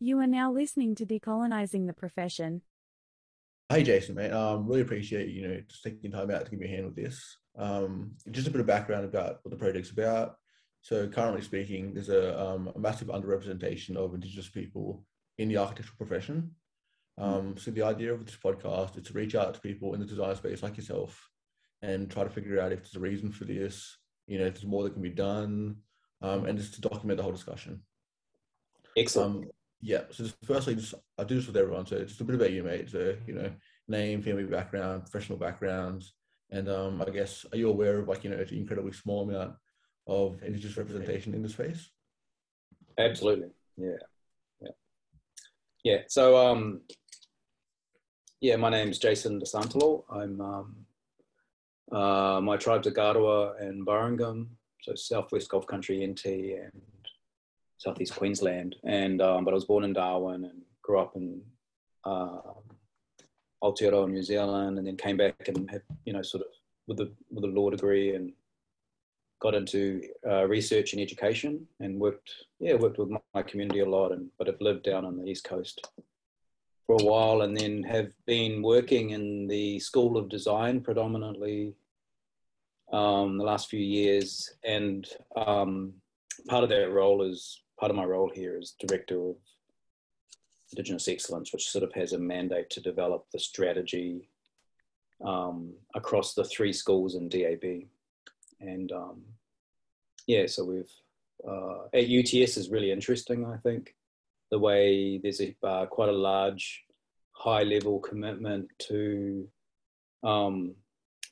You 0.00 0.18
are 0.20 0.28
now 0.28 0.52
listening 0.52 0.94
to 0.96 1.06
Decolonizing 1.06 1.88
the 1.88 1.92
Profession. 1.92 2.62
Hey 3.68 3.82
Jason, 3.82 4.14
mate. 4.14 4.30
Um, 4.30 4.66
really 4.66 4.82
appreciate 4.82 5.28
you 5.30 5.46
know 5.46 5.60
just 5.68 5.82
taking 5.82 6.12
time 6.12 6.30
out 6.30 6.44
to 6.44 6.50
give 6.50 6.60
me 6.60 6.66
a 6.66 6.70
hand 6.70 6.86
with 6.86 6.94
this. 6.94 7.36
Um, 7.58 8.12
just 8.30 8.46
a 8.46 8.50
bit 8.50 8.60
of 8.60 8.66
background 8.66 9.04
about 9.04 9.40
what 9.42 9.50
the 9.50 9.56
project's 9.56 9.90
about. 9.90 10.36
So 10.82 11.08
currently 11.08 11.42
speaking, 11.42 11.92
there's 11.92 12.08
a, 12.08 12.40
um, 12.40 12.70
a 12.76 12.78
massive 12.78 13.08
underrepresentation 13.08 13.96
of 13.96 14.14
Indigenous 14.14 14.48
people 14.48 15.04
in 15.38 15.48
the 15.48 15.56
architectural 15.56 15.96
profession. 15.98 16.52
Um, 17.18 17.56
so 17.58 17.72
the 17.72 17.82
idea 17.82 18.14
of 18.14 18.24
this 18.24 18.36
podcast 18.36 18.96
is 18.96 19.08
to 19.08 19.12
reach 19.12 19.34
out 19.34 19.52
to 19.54 19.60
people 19.60 19.94
in 19.94 20.00
the 20.00 20.06
design 20.06 20.36
space 20.36 20.62
like 20.62 20.76
yourself 20.76 21.28
and 21.82 22.08
try 22.08 22.22
to 22.22 22.30
figure 22.30 22.60
out 22.60 22.70
if 22.70 22.82
there's 22.82 22.94
a 22.94 23.00
reason 23.00 23.32
for 23.32 23.44
this, 23.44 23.98
you 24.28 24.38
know, 24.38 24.46
if 24.46 24.54
there's 24.54 24.66
more 24.66 24.84
that 24.84 24.92
can 24.92 25.02
be 25.02 25.10
done, 25.10 25.76
um, 26.22 26.46
and 26.46 26.56
just 26.56 26.74
to 26.74 26.80
document 26.80 27.16
the 27.16 27.24
whole 27.24 27.32
discussion. 27.32 27.82
Excellent. 28.96 29.44
Um, 29.44 29.50
yeah. 29.80 30.02
So 30.10 30.24
just 30.24 30.36
firstly, 30.44 30.74
just 30.74 30.94
I 31.18 31.24
do 31.24 31.36
this 31.36 31.46
with 31.46 31.56
everyone. 31.56 31.86
So 31.86 32.02
just 32.04 32.20
a 32.20 32.24
bit 32.24 32.36
about 32.36 32.52
you, 32.52 32.62
mate. 32.62 32.90
So 32.90 33.14
you 33.26 33.34
know, 33.34 33.50
name, 33.86 34.22
family 34.22 34.44
background, 34.44 35.02
professional 35.02 35.38
background, 35.38 36.04
and 36.50 36.68
um, 36.68 37.02
I 37.02 37.10
guess 37.10 37.46
are 37.52 37.58
you 37.58 37.68
aware 37.68 37.98
of 37.98 38.08
like 38.08 38.24
you 38.24 38.30
know 38.30 38.42
the 38.42 38.56
incredibly 38.56 38.92
small 38.92 39.28
amount 39.28 39.54
of 40.06 40.42
indigenous 40.42 40.76
representation 40.76 41.34
in 41.34 41.42
the 41.42 41.48
space? 41.48 41.90
Absolutely. 42.98 43.48
Yeah. 43.76 43.96
Yeah. 44.60 44.70
Yeah. 45.84 45.98
So 46.08 46.36
um, 46.36 46.80
yeah, 48.40 48.56
my 48.56 48.70
name's 48.70 48.98
Jason 48.98 49.38
De 49.38 49.46
Santolo. 49.46 50.04
I'm 50.10 50.40
um, 50.40 50.76
uh, 51.92 52.40
my 52.42 52.56
tribe's 52.56 52.86
are 52.86 52.92
Garawa 52.92 53.60
and 53.62 53.86
Barunggam, 53.86 54.48
so 54.82 54.94
Southwest 54.94 55.48
Gulf 55.48 55.66
Country, 55.66 56.06
NT, 56.06 56.26
and 56.26 56.82
Southeast 57.78 58.14
Queensland. 58.16 58.76
And 58.84 59.20
um, 59.22 59.44
but 59.44 59.52
I 59.52 59.54
was 59.54 59.64
born 59.64 59.84
in 59.84 59.92
Darwin 59.92 60.44
and 60.44 60.62
grew 60.82 61.00
up 61.00 61.16
in 61.16 61.40
uh, 62.04 62.40
Aotearoa, 63.62 64.10
New 64.10 64.22
Zealand, 64.22 64.78
and 64.78 64.86
then 64.86 64.96
came 64.96 65.16
back 65.16 65.48
and 65.48 65.70
had 65.70 65.82
you 66.04 66.12
know 66.12 66.22
sort 66.22 66.42
of 66.42 66.48
with 66.86 67.00
a 67.00 67.10
with 67.30 67.44
a 67.44 67.48
law 67.48 67.70
degree 67.70 68.14
and 68.14 68.32
got 69.40 69.54
into 69.54 70.02
uh, 70.26 70.44
research 70.46 70.92
and 70.92 71.00
education 71.00 71.64
and 71.78 72.00
worked 72.00 72.30
yeah 72.58 72.74
worked 72.74 72.98
with 72.98 73.08
my 73.34 73.42
community 73.42 73.80
a 73.80 73.88
lot 73.88 74.10
and 74.10 74.28
but 74.36 74.48
have 74.48 74.60
lived 74.60 74.82
down 74.82 75.04
on 75.04 75.16
the 75.16 75.24
east 75.24 75.44
coast 75.44 75.86
for 76.88 76.96
a 77.00 77.04
while 77.04 77.42
and 77.42 77.56
then 77.56 77.82
have 77.82 78.10
been 78.26 78.62
working 78.62 79.10
in 79.10 79.46
the 79.46 79.78
School 79.78 80.16
of 80.16 80.30
Design 80.30 80.80
predominantly 80.80 81.74
um, 82.90 83.36
the 83.36 83.44
last 83.44 83.68
few 83.68 83.80
years. 83.80 84.50
And 84.64 85.06
um, 85.36 85.92
part 86.48 86.64
of 86.64 86.70
that 86.70 86.90
role 86.90 87.22
is 87.22 87.60
part 87.78 87.90
of 87.90 87.96
my 87.96 88.04
role 88.04 88.30
here 88.34 88.58
is 88.58 88.74
director 88.78 89.30
of 89.30 89.36
Indigenous 90.72 91.08
Excellence, 91.08 91.52
which 91.52 91.68
sort 91.68 91.84
of 91.84 91.92
has 91.94 92.12
a 92.12 92.18
mandate 92.18 92.70
to 92.70 92.80
develop 92.80 93.26
the 93.32 93.38
strategy 93.38 94.28
um, 95.24 95.74
across 95.94 96.34
the 96.34 96.44
three 96.44 96.72
schools 96.72 97.14
in 97.14 97.28
DAB. 97.28 97.88
And 98.60 98.92
um, 98.92 99.22
yeah, 100.26 100.46
so 100.46 100.64
we've 100.64 100.90
uh, 101.48 101.84
at 101.94 102.08
UTS 102.08 102.56
is 102.56 102.70
really 102.70 102.90
interesting, 102.90 103.46
I 103.46 103.56
think 103.58 103.94
the 104.50 104.58
way 104.58 105.18
there's 105.18 105.40
a 105.40 105.54
uh, 105.62 105.86
quite 105.86 106.08
a 106.08 106.12
large, 106.12 106.84
high 107.32 107.62
level 107.62 108.00
commitment 108.00 108.68
to 108.88 109.46
um, 110.24 110.74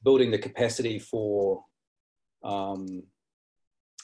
building 0.05 0.31
the 0.31 0.39
capacity 0.39 0.99
for 0.99 1.65
um, 2.45 3.03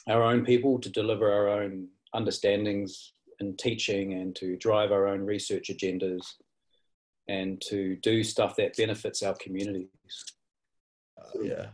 our 0.07 0.23
own 0.23 0.43
people 0.43 0.79
to 0.79 0.89
deliver 0.89 1.31
our 1.31 1.47
own 1.47 1.87
understandings 2.13 3.13
and 3.39 3.57
teaching 3.57 4.13
and 4.13 4.35
to 4.35 4.57
drive 4.57 4.91
our 4.91 5.07
own 5.07 5.25
research 5.25 5.69
agendas 5.69 6.25
and 7.27 7.61
to 7.69 7.95
do 7.97 8.23
stuff 8.23 8.55
that 8.57 8.75
benefits 8.77 9.23
our 9.23 9.35
communities. 9.35 9.89
Uh, 11.19 11.41
yeah, 11.41 11.65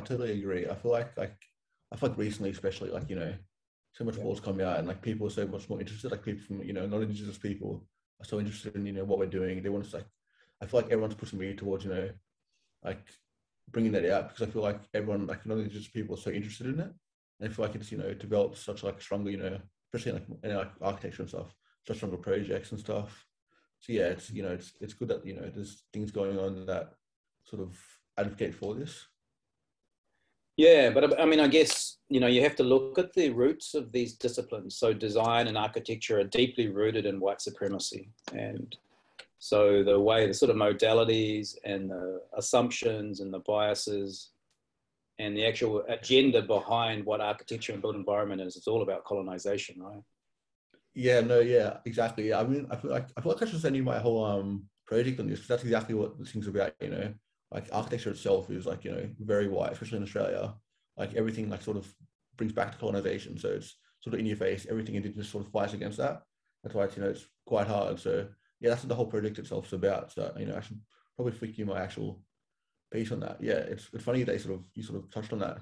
I 0.00 0.04
totally 0.04 0.38
agree. 0.38 0.68
I 0.68 0.74
feel 0.74 0.92
like 0.92 1.16
like 1.16 1.36
I 1.92 1.96
feel 1.96 2.10
like 2.10 2.18
recently, 2.18 2.50
especially 2.50 2.90
like 2.90 3.08
you 3.08 3.16
know, 3.16 3.34
so 3.92 4.04
much 4.04 4.18
more 4.18 4.32
is 4.32 4.40
coming 4.40 4.64
out 4.64 4.78
and 4.78 4.88
like 4.88 5.02
people 5.02 5.26
are 5.26 5.30
so 5.30 5.46
much 5.46 5.68
more 5.68 5.80
interested 5.80 6.10
like 6.10 6.24
people 6.24 6.42
from 6.46 6.62
you 6.62 6.72
know 6.72 6.86
non-indigenous 6.86 7.38
people 7.38 7.84
are 8.20 8.24
so 8.24 8.38
interested 8.38 8.74
in 8.74 8.86
you 8.86 8.92
know 8.92 9.04
what 9.04 9.18
we're 9.18 9.26
doing 9.26 9.62
they 9.62 9.68
want 9.68 9.84
to 9.84 9.96
like 9.96 10.06
i 10.62 10.66
feel 10.66 10.80
like 10.80 10.90
everyone's 10.90 11.14
pushing 11.14 11.38
me 11.38 11.54
towards 11.54 11.84
you 11.84 11.92
know 11.92 12.08
like 12.84 13.04
bringing 13.70 13.92
that 13.92 14.08
out 14.10 14.28
because 14.28 14.46
i 14.46 14.50
feel 14.50 14.62
like 14.62 14.80
everyone 14.94 15.26
like 15.26 15.44
non-indigenous 15.44 15.88
people 15.88 16.14
are 16.14 16.20
so 16.20 16.30
interested 16.30 16.66
in 16.66 16.80
it 16.80 16.90
and 17.40 17.50
i 17.50 17.52
feel 17.52 17.64
like 17.64 17.74
it's 17.74 17.92
you 17.92 17.98
know 17.98 18.14
developed 18.14 18.56
such 18.56 18.82
like 18.82 19.00
stronger 19.00 19.30
you 19.30 19.36
know 19.36 19.58
especially 19.92 20.12
in 20.42 20.50
like, 20.52 20.62
in 20.62 20.70
architecture 20.82 21.22
and 21.22 21.28
stuff 21.28 21.54
such 21.86 21.96
stronger 21.96 22.16
projects 22.16 22.70
and 22.72 22.80
stuff 22.80 23.26
so 23.78 23.92
yeah 23.92 24.06
it's 24.06 24.30
you 24.30 24.42
know 24.42 24.50
it's 24.50 24.72
it's 24.80 24.94
good 24.94 25.08
that 25.08 25.24
you 25.26 25.34
know 25.34 25.50
there's 25.54 25.84
things 25.92 26.10
going 26.10 26.38
on 26.38 26.66
that 26.66 26.94
sort 27.44 27.62
of 27.62 27.76
advocate 28.18 28.54
for 28.54 28.74
this 28.74 29.06
yeah, 30.60 30.90
but 30.90 31.18
I 31.18 31.24
mean, 31.24 31.40
I 31.40 31.48
guess, 31.48 31.96
you 32.10 32.20
know, 32.20 32.26
you 32.26 32.42
have 32.42 32.54
to 32.56 32.62
look 32.62 32.98
at 32.98 33.14
the 33.14 33.30
roots 33.30 33.72
of 33.72 33.92
these 33.92 34.12
disciplines. 34.12 34.76
So 34.76 34.92
design 34.92 35.46
and 35.46 35.56
architecture 35.56 36.20
are 36.20 36.24
deeply 36.24 36.68
rooted 36.68 37.06
in 37.06 37.18
white 37.18 37.40
supremacy. 37.40 38.10
And 38.34 38.76
so 39.38 39.82
the 39.82 39.98
way, 39.98 40.26
the 40.26 40.34
sort 40.34 40.50
of 40.50 40.58
modalities 40.58 41.56
and 41.64 41.88
the 41.88 42.20
assumptions 42.36 43.20
and 43.20 43.32
the 43.32 43.38
biases 43.38 44.32
and 45.20 45.36
the 45.36 45.46
actual 45.46 45.84
agenda 45.88 46.40
behind 46.40 47.04
what 47.04 47.20
architecture 47.20 47.72
and 47.72 47.82
built 47.82 47.94
environment 47.94 48.40
is, 48.40 48.56
it's 48.56 48.66
all 48.66 48.82
about 48.82 49.04
colonization, 49.04 49.80
right? 49.80 50.02
Yeah, 50.94 51.20
no, 51.20 51.40
yeah, 51.40 51.76
exactly. 51.84 52.32
I 52.32 52.42
mean, 52.42 52.66
I 52.70 52.76
feel 52.76 52.90
like 52.90 53.06
I 53.16 53.20
feel 53.20 53.32
like 53.32 53.42
I 53.42 53.46
should 53.46 53.60
send 53.60 53.76
you 53.76 53.82
my 53.82 53.98
whole 53.98 54.24
um 54.24 54.64
project 54.86 55.20
on 55.20 55.28
this 55.28 55.38
because 55.38 55.48
that's 55.48 55.62
exactly 55.62 55.94
what 55.94 56.18
this 56.18 56.32
thing's 56.32 56.48
about. 56.48 56.72
You 56.80 56.90
know, 56.90 57.14
like 57.52 57.68
architecture 57.70 58.10
itself 58.10 58.50
is 58.50 58.66
like 58.66 58.84
you 58.84 58.92
know 58.92 59.08
very 59.20 59.46
white, 59.46 59.72
especially 59.72 59.98
in 59.98 60.04
Australia. 60.04 60.54
Like 60.96 61.14
everything 61.14 61.50
like 61.50 61.62
sort 61.62 61.76
of 61.76 61.86
brings 62.36 62.52
back 62.52 62.72
to 62.72 62.78
colonization, 62.78 63.38
so 63.38 63.48
it's 63.50 63.76
sort 64.00 64.14
of 64.14 64.20
in 64.20 64.26
your 64.26 64.36
face. 64.36 64.66
Everything 64.68 64.94
indigenous 64.94 65.28
sort 65.28 65.44
of 65.44 65.52
fights 65.52 65.74
against 65.74 65.98
that. 65.98 66.22
That's 66.62 66.74
why 66.74 66.84
it's 66.84 66.96
you 66.96 67.02
know 67.02 67.10
it's 67.10 67.26
quite 67.46 67.66
hard. 67.66 68.00
So 68.00 68.26
yeah, 68.60 68.70
that's 68.70 68.82
what 68.82 68.88
the 68.88 68.94
whole 68.96 69.06
project 69.06 69.38
itself 69.38 69.66
is 69.66 69.74
about. 69.74 70.12
So 70.12 70.32
you 70.38 70.46
know 70.46 70.56
I 70.56 70.60
should 70.60 70.80
probably 71.14 71.34
flick 71.34 71.58
you 71.58 71.66
my 71.66 71.80
actual 71.80 72.22
piece 72.90 73.12
on 73.12 73.20
that. 73.20 73.38
Yeah, 73.40 73.54
it's 73.54 73.88
it's 73.92 74.04
funny 74.04 74.22
they 74.22 74.38
sort 74.38 74.54
of 74.54 74.64
you 74.74 74.82
sort 74.82 74.98
of 75.02 75.10
touched 75.10 75.32
on 75.32 75.40
that. 75.40 75.58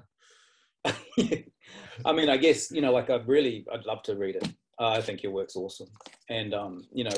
I 2.05 2.13
mean, 2.13 2.29
I 2.29 2.37
guess 2.37 2.71
you 2.71 2.81
know, 2.81 2.93
like 2.93 3.11
I'd 3.11 3.29
really, 3.29 3.67
I'd 3.73 3.87
love 3.87 4.03
to 4.05 4.17
read 4.17 4.37
it. 4.37 4.49
Uh, 4.81 4.91
I 4.91 5.01
think 5.01 5.23
your 5.23 5.33
work's 5.33 5.57
awesome, 5.57 5.89
and 6.29 6.55
um, 6.55 6.83
you 6.93 7.05
know, 7.05 7.17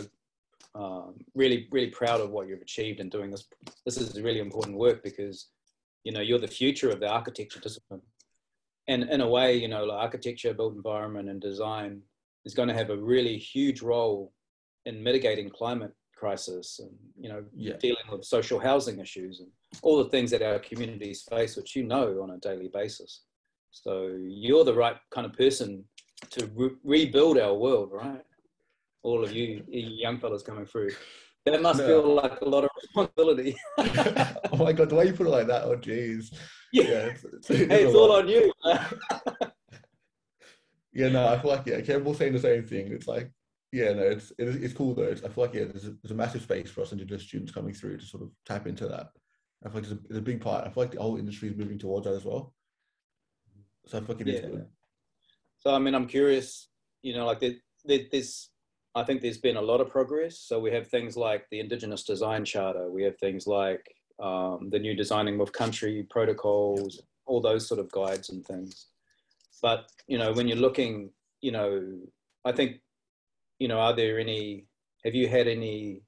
um, 0.75 1.15
really, 1.35 1.69
really 1.71 1.91
proud 1.91 2.21
of 2.21 2.31
what 2.31 2.47
you've 2.47 2.63
achieved 2.63 3.01
in 3.01 3.09
doing 3.09 3.31
this. 3.31 3.47
This 3.85 3.97
is 3.97 4.21
really 4.21 4.41
important 4.41 4.77
work 4.77 5.03
because, 5.03 5.49
you 6.05 6.13
know, 6.13 6.21
you're 6.21 6.39
the 6.39 6.49
future 6.49 6.91
of 6.91 7.01
the 7.01 7.09
architecture 7.09 7.61
discipline. 7.61 8.03
And 8.89 9.05
in 9.05 9.21
a 9.21 9.29
way, 9.29 9.57
you 9.57 9.69
know, 9.69 9.85
like 9.85 9.99
architecture, 9.99 10.55
built 10.55 10.75
environment, 10.75 11.29
and 11.29 11.41
design 11.41 12.03
is 12.45 12.55
going 12.55 12.69
to 12.69 12.75
have 12.75 12.91
a 12.91 12.97
really 12.97 13.37
huge 13.37 13.83
role 13.83 14.33
in 14.87 15.03
mitigating 15.03 15.51
climate 15.51 15.93
crisis 16.21 16.81
and, 16.83 16.91
you 17.19 17.29
know, 17.31 17.43
yeah. 17.57 17.77
dealing 17.81 18.07
with 18.11 18.25
social 18.25 18.59
housing 18.59 18.99
issues 19.01 19.41
and 19.41 19.49
all 19.83 20.03
the 20.03 20.11
things 20.11 20.31
that 20.31 20.43
our 20.43 20.59
communities 20.59 21.23
face, 21.23 21.57
which 21.57 21.75
you 21.75 21.83
know 21.83 22.21
on 22.23 22.31
a 22.31 22.39
daily 22.39 22.69
basis. 22.69 23.23
So 23.71 23.93
you're 24.21 24.65
the 24.65 24.75
right 24.75 24.97
kind 25.11 25.27
of 25.27 25.33
person 25.33 25.85
to 26.31 26.51
re- 26.55 26.77
rebuild 26.85 27.39
our 27.39 27.55
world, 27.55 27.91
right? 27.93 28.25
all 29.03 29.25
of 29.25 29.33
you, 29.33 29.65
young 29.69 30.19
fellas 30.19 30.43
coming 30.43 30.67
through. 30.67 30.91
That 31.47 31.63
must 31.63 31.81
no. 31.81 31.87
feel 31.87 32.15
like 32.15 32.41
a 32.43 32.45
lot 32.45 32.65
of 32.65 32.71
responsibility. 32.83 33.57
oh 33.79 34.57
my 34.59 34.73
god, 34.73 34.93
why 34.93 35.05
you 35.05 35.13
put 35.13 35.27
it 35.27 35.31
like 35.31 35.47
that, 35.47 35.65
oh 35.65 35.77
jeez. 35.77 36.35
Yeah, 36.73 36.85
yeah 36.85 37.07
it's, 37.07 37.25
it's, 37.25 37.49
hey, 37.49 37.85
it's 37.85 37.95
all 37.95 38.13
on 38.13 38.29
you. 38.29 38.53
yeah, 40.93 41.09
no, 41.09 41.27
I 41.29 41.39
feel 41.39 41.51
like 41.51 41.67
yeah, 41.67 41.81
Campbell's 41.81 42.19
saying 42.19 42.35
the 42.35 42.41
same 42.41 42.65
thing. 42.65 42.93
It's 42.93 43.09
like, 43.09 43.31
yeah, 43.73 43.93
no, 43.93 44.03
it's 44.03 44.33
it 44.39 44.49
it's 44.49 44.75
cool 44.75 44.95
though. 44.95 45.03
It's, 45.05 45.23
I 45.23 45.29
feel 45.29 45.45
like 45.45 45.55
yeah, 45.55 45.65
there's 45.65 45.87
a, 45.87 45.91
there's 46.03 46.11
a 46.11 46.15
massive 46.15 46.43
space 46.43 46.71
for 46.71 46.83
us 46.83 46.93
Indigenous 46.93 47.23
students 47.23 47.53
coming 47.53 47.75
through 47.75 47.99
to 47.99 48.05
sort 48.05 48.23
of 48.23 48.31
tap 48.47 48.67
into 48.67 48.89
that. 48.89 49.11
I 49.65 49.69
feel 49.69 49.83
like 49.83 49.91
it's 49.91 49.93
a, 49.93 49.99
it's 50.09 50.19
a 50.19 50.23
big 50.23 50.41
part. 50.41 50.67
I 50.67 50.71
feel 50.71 50.83
like 50.83 50.93
the 50.93 51.03
whole 51.03 51.19
industry 51.19 51.49
is 51.49 51.57
moving 51.57 51.79
towards 51.79 52.07
that 52.07 52.15
as 52.15 52.25
well. 52.25 52.55
So 53.87 53.99
I 53.99 54.01
feel 54.01 54.17
like 54.17 54.27
it 54.27 54.33
yeah. 54.33 54.41
good. 54.41 54.67
So 55.59 55.75
I 55.75 55.79
mean, 55.79 55.95
I'm 55.95 56.07
curious. 56.07 56.69
You 57.03 57.15
know, 57.15 57.27
like 57.27 57.41
there, 57.41 57.55
there, 57.85 58.01
there's 58.11 58.51
I 58.95 59.05
think 59.05 59.23
there's 59.23 59.39
been 59.39 59.57
a 59.57 59.63
lot 59.63 59.81
of 59.81 59.89
progress. 59.89 60.39
So 60.39 60.59
we 60.59 60.73
have 60.73 60.89
things 60.89 61.17
like 61.17 61.47
the 61.51 61.61
Indigenous 61.61 62.03
Design 62.03 62.45
Charter. 62.45 62.91
We 62.91 63.05
have 63.05 63.17
things 63.19 63.47
like 63.47 63.87
um, 64.21 64.69
the 64.71 64.79
new 64.79 64.95
Designing 64.95 65.39
with 65.39 65.53
Country 65.53 66.07
protocols, 66.11 67.03
all 67.27 67.41
those 67.41 67.67
sort 67.67 67.81
of 67.81 67.91
guides 67.93 68.31
and 68.31 68.45
things. 68.45 68.87
But 69.63 69.91
you 70.09 70.19
know, 70.19 70.33
when 70.33 70.49
you're 70.49 70.57
looking, 70.57 71.11
you 71.41 71.53
know, 71.53 71.99
I 72.45 72.53
think, 72.53 72.81
you 73.61 73.69
know, 73.69 73.79
are 73.79 73.95
there 73.95 74.19
any? 74.19 74.67
Have 75.05 75.15
you 75.15 75.29
had 75.29 75.47
any 75.47 76.03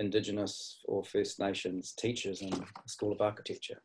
Indigenous 0.00 0.80
or 0.84 1.04
First 1.04 1.38
Nations 1.38 1.92
teachers 1.96 2.42
in 2.42 2.50
the 2.50 2.66
School 2.86 3.12
of 3.12 3.20
Architecture? 3.20 3.80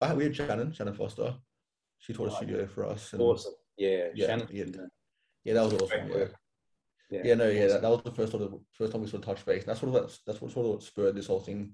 Uh, 0.00 0.14
we 0.16 0.24
had 0.24 0.34
Shannon, 0.34 0.72
Shannon 0.72 0.94
Foster. 0.94 1.34
She 1.98 2.12
taught 2.12 2.32
a 2.32 2.32
studio 2.32 2.66
for 2.66 2.86
us. 2.86 3.12
And, 3.12 3.22
awesome. 3.22 3.54
Yeah, 3.78 4.08
yeah, 4.14 4.26
Shannon. 4.26 4.48
Yeah, 4.50 4.64
yeah, 5.44 5.54
that 5.54 5.64
was 5.64 5.74
awesome. 5.74 6.10
Yeah 6.12 6.24
yeah, 7.10 7.20
Yeah, 7.24 7.34
no, 7.34 7.48
yeah, 7.48 7.66
that, 7.68 7.82
that 7.82 7.90
was 7.90 8.02
the 8.02 8.10
first 8.10 8.32
sort 8.32 8.42
of 8.42 8.54
first 8.72 8.92
time 8.92 9.02
we 9.02 9.08
sort 9.08 9.22
of 9.22 9.26
touched 9.26 9.46
base. 9.46 9.62
And 9.62 9.68
that's 9.68 9.80
sort 9.80 9.94
of 9.94 10.02
that's, 10.02 10.20
that's 10.26 10.40
what 10.40 10.52
sort 10.52 10.76
of 10.76 10.82
spurred 10.82 11.14
this 11.14 11.26
whole 11.26 11.40
thing. 11.40 11.72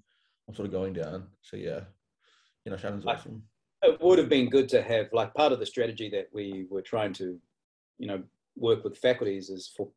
I'm 0.49 0.55
sort 0.55 0.67
of 0.67 0.73
going 0.73 0.93
down. 0.93 1.29
So 1.43 1.57
yeah, 1.57 1.81
you 2.65 2.71
know, 2.71 2.77
Shannon's 2.77 3.07
I- 3.07 3.15
awesome. 3.15 3.43
it 3.83 4.01
would 4.01 4.19
have 4.19 4.29
been 4.29 4.51
good 4.51 4.69
to 4.71 4.83
have 4.83 5.09
like 5.13 5.35
part 5.35 5.53
of 5.53 5.61
the 5.61 5.67
strategy 5.67 6.11
that 6.11 6.29
we 6.33 6.67
were 6.69 6.83
trying 6.83 7.13
to 7.15 7.39
you 7.99 8.07
know 8.07 8.23
work 8.57 8.85
with 8.85 8.99
faculties 8.99 9.51
is 9.51 9.73
for 9.77 9.89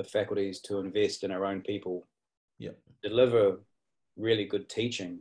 the 0.00 0.08
faculties 0.08 0.60
to 0.62 0.78
invest 0.78 1.24
in 1.24 1.30
our 1.30 1.44
own 1.44 1.60
people 1.60 2.06
Yep. 2.58 2.76
deliver 3.02 3.60
really 4.16 4.44
good 4.44 4.68
teaching 4.68 5.20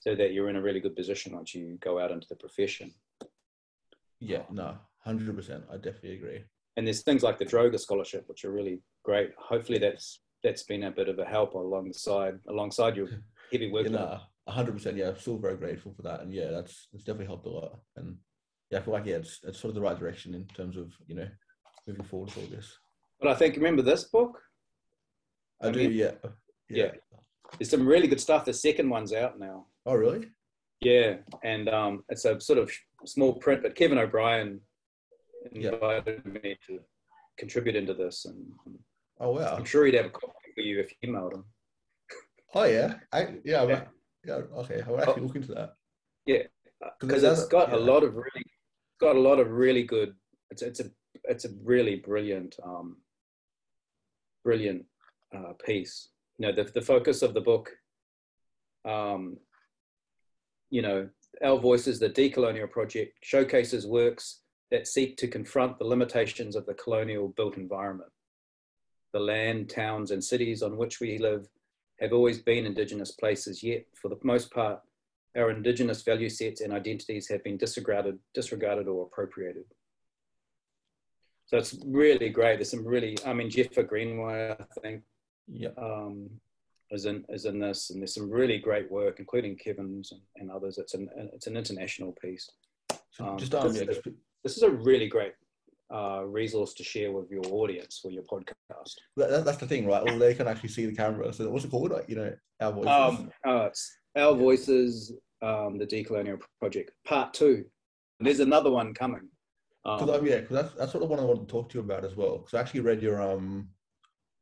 so 0.00 0.14
that 0.14 0.32
you're 0.32 0.48
in 0.50 0.56
a 0.56 0.62
really 0.62 0.80
good 0.80 0.96
position 0.96 1.34
once 1.34 1.54
you 1.54 1.78
go 1.80 1.98
out 2.02 2.10
into 2.12 2.28
the 2.28 2.36
profession 2.44 2.92
Yeah, 4.20 4.44
no, 4.50 4.78
hundred 5.04 5.34
percent. 5.36 5.64
I 5.72 5.76
definitely 5.76 6.14
agree. 6.20 6.40
and 6.76 6.86
there's 6.86 7.02
things 7.02 7.22
like 7.22 7.38
the 7.38 7.44
droga 7.52 7.78
scholarship 7.78 8.22
which 8.28 8.44
are 8.44 8.52
really 8.52 8.76
great 9.08 9.30
hopefully 9.52 9.78
that's 9.78 10.06
that's 10.44 10.62
been 10.64 10.84
a 10.84 10.90
bit 11.00 11.08
of 11.08 11.18
a 11.18 11.24
help 11.36 11.54
alongside 11.54 12.36
alongside 12.48 12.96
your 12.96 13.08
heavy 13.52 13.68
work 13.70 13.86
Yeah, 13.86 13.92
no, 13.92 14.20
hundred 14.48 14.72
percent. 14.76 14.96
Yeah, 14.96 15.08
I'm 15.10 15.18
still 15.18 15.38
very 15.38 15.56
grateful 15.56 15.92
for 15.96 16.02
that. 16.02 16.20
And 16.22 16.30
yeah, 16.32 16.50
that's 16.56 16.74
it's 16.92 17.04
definitely 17.06 17.26
helped 17.32 17.46
a 17.46 17.50
lot. 17.50 17.72
And 17.96 18.08
yeah, 18.70 18.78
I 18.78 18.82
feel 18.82 18.94
like 18.94 19.06
yeah, 19.06 19.16
it's 19.22 19.34
it's 19.48 19.58
sort 19.60 19.70
of 19.70 19.74
the 19.76 19.86
right 19.88 19.98
direction 19.98 20.34
in 20.34 20.44
terms 20.58 20.76
of 20.76 20.86
you 21.10 21.16
know 21.18 21.28
moving 21.86 22.04
forward 22.04 22.28
with 22.30 22.38
all 22.44 22.50
this. 22.56 22.68
But 23.20 23.28
i 23.30 23.34
think 23.34 23.56
remember 23.56 23.82
this 23.82 24.04
book 24.04 24.40
I, 25.62 25.68
I 25.68 25.70
do. 25.70 25.78
mean- 25.80 25.92
yeah. 25.92 26.12
yeah. 26.68 26.90
there's 27.58 27.70
some 27.70 27.86
really 27.86 28.08
good 28.08 28.20
stuff 28.20 28.44
the 28.44 28.52
second 28.52 28.88
one's 28.90 29.12
out 29.12 29.38
now 29.38 29.66
Oh 29.86 29.94
really? 29.96 30.28
Yeah, 30.80 31.16
and 31.42 31.68
um, 31.68 32.04
it's 32.08 32.24
a 32.24 32.40
sort 32.40 32.58
of 32.58 32.70
small 33.04 33.34
print, 33.34 33.62
but 33.62 33.74
Kevin 33.74 33.98
O'Brien 33.98 34.60
Yeah. 35.52 35.72
invited 35.72 36.24
me 36.24 36.56
to 36.66 36.80
contribute 37.36 37.76
into 37.76 37.92
this, 37.92 38.24
and 38.24 38.36
Oh 39.20 39.32
wow. 39.32 39.54
I'm 39.56 39.64
sure 39.66 39.84
he'd 39.84 39.94
have 39.94 40.06
a 40.06 40.10
copy 40.10 40.52
for 40.54 40.62
you 40.62 40.80
if 40.80 40.90
you 41.02 41.10
emailed 41.12 41.34
him. 41.34 41.44
Oh 42.54 42.64
yeah. 42.64 42.94
I 43.12 43.34
yeah. 43.44 43.62
I'm, 43.62 43.68
Yeah. 43.70 43.84
yeah. 44.24 44.34
Okay. 44.60 44.82
I'll 44.86 45.00
actually 45.00 45.22
look 45.26 45.36
into 45.36 45.52
that. 45.54 45.74
Yeah, 46.24 46.44
because 47.00 47.22
it 47.22 47.28
has 47.28 47.46
got 47.46 47.72
a 47.74 47.76
lot 47.78 48.02
of 48.02 48.14
really, 48.14 48.44
it's 48.46 48.98
got 49.00 49.16
a 49.16 49.20
lot 49.20 49.38
of 49.40 49.50
really 49.50 49.82
good. 49.82 50.14
It's 50.50 50.62
it's 50.62 50.80
a 50.80 50.90
it's 51.24 51.44
a 51.44 51.50
really 51.62 51.96
brilliant, 51.96 52.56
um, 52.64 52.96
brilliant 54.44 54.84
uh, 55.36 55.54
piece. 55.64 56.08
You 56.38 56.46
know, 56.46 56.52
the 56.52 56.70
the 56.70 56.82
focus 56.82 57.22
of 57.22 57.34
the 57.34 57.40
book, 57.40 57.72
um, 58.84 59.38
you 60.70 60.82
know, 60.82 61.08
Our 61.42 61.58
Voices, 61.58 61.98
the 61.98 62.10
Decolonial 62.10 62.70
Project, 62.70 63.18
showcases 63.22 63.86
works 63.86 64.40
that 64.70 64.86
seek 64.86 65.16
to 65.18 65.28
confront 65.28 65.78
the 65.78 65.84
limitations 65.84 66.56
of 66.56 66.66
the 66.66 66.74
colonial 66.74 67.28
built 67.36 67.56
environment. 67.56 68.10
The 69.12 69.20
land, 69.20 69.70
towns, 69.70 70.10
and 70.10 70.22
cities 70.22 70.62
on 70.62 70.76
which 70.76 71.00
we 71.00 71.18
live 71.18 71.46
have 72.00 72.12
always 72.12 72.40
been 72.40 72.66
Indigenous 72.66 73.12
places, 73.12 73.62
yet, 73.62 73.84
for 73.94 74.08
the 74.08 74.18
most 74.24 74.50
part, 74.50 74.80
our 75.36 75.50
Indigenous 75.50 76.02
value 76.02 76.28
sets 76.28 76.60
and 76.60 76.72
identities 76.72 77.28
have 77.28 77.42
been 77.44 77.56
disregarded, 77.56 78.18
disregarded 78.34 78.88
or 78.88 79.04
appropriated. 79.06 79.64
It's 81.58 81.76
really 81.86 82.28
great. 82.28 82.56
There's 82.56 82.70
some 82.70 82.84
really, 82.86 83.16
I 83.26 83.32
mean, 83.32 83.48
Jefa 83.50 83.86
Greenaway, 83.86 84.50
I 84.58 84.80
think, 84.80 85.02
Yeah. 85.48 85.70
um, 85.76 86.28
is 86.90 87.06
in 87.06 87.24
is 87.28 87.44
in 87.46 87.58
this, 87.58 87.90
and 87.90 88.00
there's 88.00 88.14
some 88.14 88.30
really 88.30 88.58
great 88.58 88.90
work, 88.90 89.18
including 89.18 89.56
Kevin's 89.56 90.12
and, 90.12 90.20
and 90.36 90.50
others. 90.50 90.78
It's 90.78 90.94
an 90.94 91.08
it's 91.34 91.46
an 91.46 91.56
international 91.56 92.12
piece. 92.20 92.48
Um, 93.20 93.38
just 93.38 93.52
this- 93.52 93.76
yeah, 93.78 93.84
just, 93.84 94.02
This 94.42 94.56
is 94.56 94.62
a 94.62 94.70
really 94.70 95.08
great 95.08 95.32
uh, 95.92 96.22
resource 96.26 96.74
to 96.74 96.82
share 96.84 97.12
with 97.12 97.30
your 97.30 97.44
audience 97.50 97.98
for 98.02 98.10
your 98.10 98.22
podcast. 98.24 98.94
that, 99.16 99.30
that- 99.30 99.44
that's 99.44 99.58
the 99.58 99.66
thing, 99.66 99.86
right? 99.86 100.04
Well, 100.04 100.18
they 100.18 100.34
can 100.34 100.48
actually 100.48 100.70
see 100.70 100.86
the 100.86 100.94
camera. 100.94 101.32
So 101.32 101.48
what's 101.50 101.64
it 101.64 101.70
called? 101.70 101.90
Like, 101.92 102.08
you 102.08 102.16
know, 102.16 102.32
our 102.60 102.72
voices. 102.72 102.90
Um, 102.90 103.30
uh, 103.46 103.68
Our 104.16 104.34
Voices, 104.34 105.12
um, 105.42 105.76
the 105.78 105.86
Decolonial 105.86 106.40
Project, 106.60 106.92
Part 107.04 107.34
Two. 107.34 107.64
There's 108.20 108.40
another 108.40 108.70
one 108.70 108.94
coming. 108.94 109.28
Because 109.84 110.08
Um, 110.08 110.26
yeah, 110.26 110.40
because 110.40 110.56
that's 110.56 110.74
that's 110.74 110.92
sort 110.92 111.04
of 111.04 111.10
what 111.10 111.20
I 111.20 111.24
wanted 111.24 111.46
to 111.46 111.52
talk 111.52 111.68
to 111.70 111.78
you 111.78 111.84
about 111.84 112.04
as 112.04 112.16
well. 112.16 112.38
Because 112.38 112.54
I 112.54 112.60
actually 112.60 112.80
read 112.80 113.02
your 113.02 113.20
um, 113.20 113.68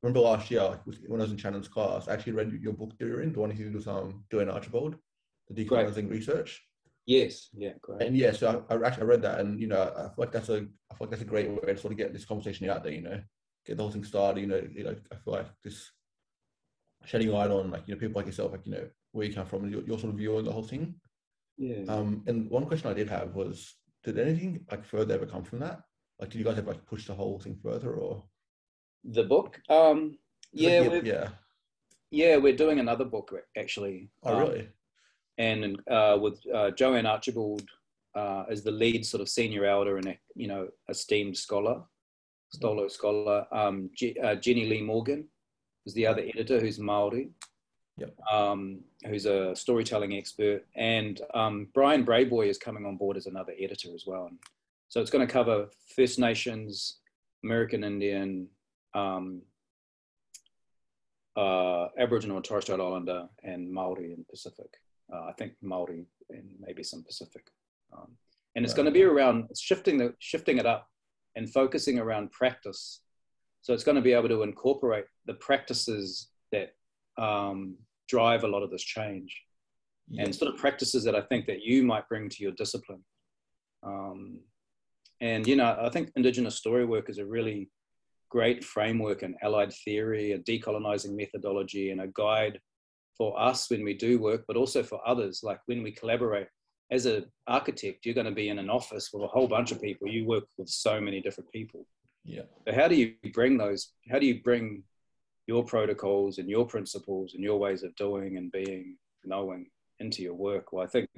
remember 0.02 0.20
last 0.20 0.50
year 0.50 0.80
when 1.06 1.20
I 1.20 1.24
was 1.24 1.32
in 1.32 1.38
Shannon's 1.38 1.68
class, 1.68 2.08
I 2.08 2.14
actually 2.14 2.32
read 2.32 2.52
your 2.52 2.72
book 2.72 2.92
during 2.98 3.32
the 3.32 3.40
one 3.40 3.50
he 3.50 3.64
was 3.64 3.86
um 3.88 4.24
doing 4.30 4.48
Archibald, 4.48 4.96
the 5.48 5.64
decolonizing 5.64 6.10
research. 6.10 6.62
yes, 7.06 7.48
yeah, 7.56 7.72
great. 7.80 8.02
And 8.02 8.16
yeah, 8.16 8.32
so 8.32 8.64
I, 8.70 8.74
I 8.74 8.86
actually 8.86 9.06
read 9.06 9.22
that, 9.22 9.40
and 9.40 9.60
you 9.60 9.66
know, 9.66 9.82
I 9.96 10.02
feel 10.02 10.14
like 10.18 10.32
that's 10.32 10.48
a 10.48 10.58
I 10.90 10.94
feel 10.94 11.00
like 11.00 11.10
that's 11.10 11.22
a 11.22 11.26
great 11.26 11.50
way 11.50 11.72
to 11.72 11.78
sort 11.78 11.92
of 11.92 11.98
get 11.98 12.12
this 12.12 12.24
conversation 12.24 12.70
out 12.70 12.84
there. 12.84 12.92
You 12.92 13.02
know, 13.02 13.20
get 13.66 13.76
the 13.76 13.82
whole 13.82 13.92
thing 13.92 14.04
started. 14.04 14.40
You 14.40 14.46
know, 14.46 14.62
you 14.72 14.84
know, 14.84 14.96
I 15.10 15.16
feel 15.16 15.34
like 15.34 15.48
this 15.64 15.90
shedding 17.04 17.30
light 17.30 17.50
on 17.50 17.70
like 17.70 17.88
you 17.88 17.94
know 17.94 18.00
people 18.00 18.20
like 18.20 18.26
yourself, 18.26 18.52
like 18.52 18.64
you 18.66 18.72
know 18.72 18.88
where 19.10 19.26
you 19.26 19.34
come 19.34 19.46
from, 19.46 19.64
and 19.64 19.72
your, 19.72 19.82
your 19.82 19.98
sort 19.98 20.12
of 20.12 20.18
view 20.18 20.36
on 20.36 20.44
the 20.44 20.52
whole 20.52 20.62
thing. 20.62 20.94
Yeah. 21.58 21.84
Um, 21.88 22.22
and 22.26 22.48
one 22.50 22.66
question 22.66 22.90
I 22.90 22.94
did 22.94 23.08
have 23.10 23.34
was, 23.34 23.74
did 24.04 24.18
anything 24.18 24.64
like 24.70 24.84
further 24.84 25.14
ever 25.14 25.26
come 25.26 25.44
from 25.44 25.60
that? 25.60 25.82
Like, 26.18 26.30
did 26.30 26.38
you 26.38 26.44
guys 26.44 26.58
ever 26.58 26.72
like 26.72 26.86
push 26.86 27.06
the 27.06 27.14
whole 27.14 27.38
thing 27.38 27.56
further, 27.62 27.94
or 27.94 28.22
the 29.04 29.24
book. 29.24 29.60
Um, 29.68 30.18
yeah, 30.52 30.80
like, 30.80 31.04
yeah. 31.04 31.28
yeah, 32.10 32.36
we're 32.36 32.56
doing 32.56 32.78
another 32.78 33.04
book 33.04 33.34
actually. 33.56 34.10
Oh, 34.22 34.34
Um, 34.34 34.40
really? 34.40 34.68
and 35.38 35.80
uh, 35.90 36.18
with 36.20 36.40
uh, 36.54 36.70
Jo-ann 36.72 37.06
Archibald 37.06 37.62
uh, 38.14 38.44
as 38.50 38.62
the 38.62 38.70
lead 38.70 39.04
sort 39.06 39.20
of 39.22 39.28
senior 39.28 39.64
elder 39.64 39.96
and 39.96 40.16
you 40.34 40.46
know 40.46 40.68
esteemed 40.88 41.36
scholar, 41.36 41.82
Stolo 42.54 42.90
scholar. 42.90 43.46
Um, 43.50 43.90
G- 43.96 44.18
uh, 44.22 44.34
Jenny 44.36 44.66
Lee 44.66 44.82
Morgan 44.82 45.26
is 45.86 45.94
the 45.94 46.06
other 46.06 46.22
editor 46.22 46.60
who's 46.60 46.78
Maori. 46.78 47.30
Yep. 47.98 48.14
Um, 48.30 48.80
who's 49.06 49.26
a 49.26 49.54
storytelling 49.56 50.14
expert, 50.14 50.64
and 50.76 51.20
um, 51.34 51.68
Bryan 51.74 52.04
Brayboy 52.04 52.46
is 52.48 52.58
coming 52.58 52.86
on 52.86 52.96
board 52.96 53.16
as 53.16 53.26
another 53.26 53.52
editor 53.60 53.88
as 53.94 54.04
well. 54.06 54.26
And 54.26 54.38
so 54.88 55.00
it's 55.00 55.10
going 55.10 55.26
to 55.26 55.32
cover 55.32 55.68
First 55.96 56.18
Nations, 56.18 56.98
American 57.44 57.82
Indian, 57.84 58.48
um, 58.94 59.42
uh, 61.36 61.86
Aboriginal 61.98 62.36
and 62.36 62.44
Torres 62.44 62.64
Strait 62.64 62.80
Islander, 62.80 63.28
and 63.42 63.72
Maori 63.72 64.12
and 64.12 64.26
Pacific. 64.28 64.70
Uh, 65.12 65.24
I 65.28 65.32
think 65.32 65.54
Maori 65.62 66.06
and 66.30 66.48
maybe 66.60 66.82
some 66.82 67.02
Pacific. 67.02 67.46
Um, 67.92 68.16
and 68.54 68.64
it's 68.64 68.72
Right. 68.72 68.76
going 68.76 68.86
to 68.86 68.92
be 68.92 69.02
around 69.02 69.48
shifting 69.56 69.96
the 69.98 70.14
shifting 70.18 70.58
it 70.58 70.66
up 70.66 70.88
and 71.36 71.50
focusing 71.50 71.98
around 71.98 72.30
practice. 72.32 73.00
So 73.62 73.72
it's 73.72 73.84
going 73.84 73.96
to 73.96 74.02
be 74.02 74.12
able 74.12 74.28
to 74.28 74.42
incorporate 74.42 75.06
the 75.26 75.34
practices 75.34 76.28
that 76.50 76.74
um, 77.16 77.76
drive 78.14 78.42
a 78.44 78.52
lot 78.54 78.62
of 78.66 78.70
this 78.74 78.86
change 78.96 79.30
Yeah. 80.08 80.22
and 80.22 80.34
sort 80.40 80.50
of 80.52 80.60
practices 80.64 81.02
that 81.04 81.16
I 81.20 81.22
think 81.30 81.42
that 81.46 81.60
you 81.68 81.78
might 81.92 82.06
bring 82.12 82.24
to 82.34 82.40
your 82.44 82.54
discipline. 82.62 83.02
Um, 83.90 84.20
and 85.20 85.46
you 85.50 85.56
know, 85.56 85.70
I 85.86 85.90
think 85.94 86.04
Indigenous 86.20 86.56
story 86.62 86.84
work 86.94 87.06
is 87.12 87.18
a 87.18 87.26
really 87.36 87.60
great 88.36 88.60
framework 88.74 89.22
and 89.22 89.34
allied 89.46 89.72
theory, 89.84 90.26
a 90.32 90.38
decolonizing 90.50 91.14
methodology, 91.22 91.86
and 91.92 92.00
a 92.00 92.08
guide 92.24 92.56
for 93.18 93.30
us 93.48 93.70
when 93.70 93.82
we 93.88 93.94
do 94.06 94.12
work, 94.28 94.42
but 94.48 94.56
also 94.56 94.82
for 94.82 94.98
others. 95.12 95.34
Like 95.42 95.60
when 95.68 95.82
we 95.86 95.92
collaborate 96.00 96.48
as 96.90 97.06
an 97.06 97.24
architect, 97.46 98.04
you're 98.04 98.18
going 98.20 98.32
to 98.34 98.40
be 98.42 98.48
in 98.52 98.58
an 98.58 98.70
office 98.78 99.06
with 99.12 99.22
a 99.22 99.32
whole 99.34 99.48
bunch 99.56 99.70
of 99.72 99.80
people. 99.86 100.08
You 100.08 100.24
work 100.34 100.44
with 100.58 100.68
so 100.68 100.94
many 101.06 101.20
different 101.26 101.50
people. 101.58 101.80
yeah. 102.36 102.46
So 102.64 102.70
how 102.78 102.88
do 102.88 102.96
you 103.00 103.06
bring 103.38 103.54
those? 103.64 103.80
How 104.10 104.18
do 104.22 104.26
you 104.30 104.36
bring 104.48 104.66
your 105.52 105.64
protocols 105.64 106.38
and 106.38 106.48
your 106.48 106.66
principles 106.66 107.34
and 107.34 107.44
your 107.44 107.58
ways 107.58 107.82
of 107.82 107.94
doing 107.96 108.38
and 108.38 108.50
being, 108.50 108.96
knowing 109.22 109.66
into 110.00 110.22
your 110.22 110.34
work? 110.34 110.72
Well, 110.72 110.82
I 110.82 110.88
think 110.88 111.10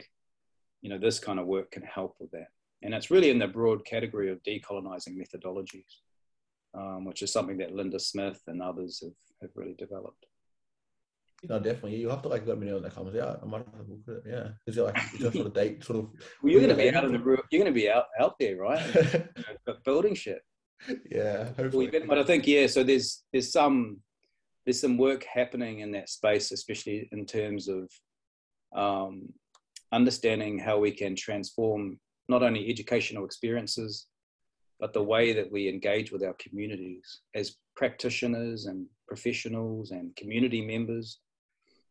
you 0.83 0.91
know 0.91 0.99
this 0.99 1.19
kind 1.21 1.39
of 1.39 1.47
work 1.47 1.71
can 1.71 1.85
help 1.85 2.17
with 2.19 2.33
that, 2.33 2.49
and 2.83 2.93
it's 2.95 3.13
really 3.13 3.31
in 3.31 3.39
the 3.39 3.47
broad 3.47 3.85
category 3.85 4.29
of 4.33 4.43
decolonizing 4.43 5.17
methodologies, 5.23 5.93
um, 6.77 7.05
which 7.05 7.23
is 7.23 7.33
something 7.33 7.59
that 7.59 7.75
Linda 7.75 8.01
Smith 8.01 8.41
and 8.49 8.61
others 8.61 9.01
have, 9.05 9.19
have 9.43 9.51
really 9.55 9.77
developed. 9.79 10.27
No, 11.49 11.59
definitely. 11.59 11.97
You 11.97 12.09
have 12.09 12.23
to 12.23 12.29
like 12.29 12.47
let 12.47 12.59
me 12.59 12.67
know 12.67 12.75
when 12.75 12.83
that 12.85 12.95
comes 12.95 13.15
out. 13.17 13.41
I 13.43 13.47
might 13.47 13.59
have 13.59 13.87
to 13.87 13.93
look 13.93 14.01
at 14.09 14.15
it. 14.15 14.23
Yeah. 14.27 14.49
Is 14.67 14.79
it 14.79 14.83
like 14.83 14.97
there 15.19 15.33
sort 15.33 15.47
of 15.47 15.55
date 15.55 15.85
sort 15.85 15.99
of? 15.99 16.07
Well, 16.43 16.53
you're 16.53 16.61
going 16.61 16.77
to 16.77 16.83
be 16.83 16.95
out 16.95 17.05
in 17.05 17.13
the 17.13 17.19
ro- 17.19 17.43
you're 17.51 17.63
going 17.63 17.75
to 17.75 17.81
be 17.81 17.91
out 17.91 18.07
out 18.19 18.35
there, 18.41 18.57
right? 18.57 19.27
Building 19.85 20.15
shit. 20.15 20.41
yeah. 21.11 21.51
Hopefully. 21.57 21.91
but 22.09 22.19
I 22.19 22.25
think 22.25 22.47
yeah. 22.47 22.67
So 22.67 22.83
there's 22.83 23.25
there's 23.33 23.53
some 23.53 23.99
there's 24.65 24.81
some 24.81 24.97
work 24.97 25.25
happening 25.25 25.81
in 25.81 25.93
that 25.93 26.09
space, 26.09 26.53
especially 26.53 27.09
in 27.13 27.27
terms 27.27 27.69
of 27.69 27.91
um, 28.75 29.33
understanding 29.93 30.59
how 30.59 30.79
we 30.79 30.91
can 30.91 31.15
transform 31.15 31.99
not 32.29 32.43
only 32.43 32.69
educational 32.69 33.25
experiences, 33.25 34.07
but 34.81 34.93
the 34.93 35.03
way 35.03 35.33
that 35.33 35.51
we 35.51 35.69
engage 35.69 36.11
with 36.11 36.23
our 36.23 36.35
communities 36.35 37.21
as 37.35 37.57
practitioners 37.77 38.67
and 38.67 38.87
professionals 39.07 39.91
and 39.91 40.15
community 40.17 40.65
members. 40.65 41.21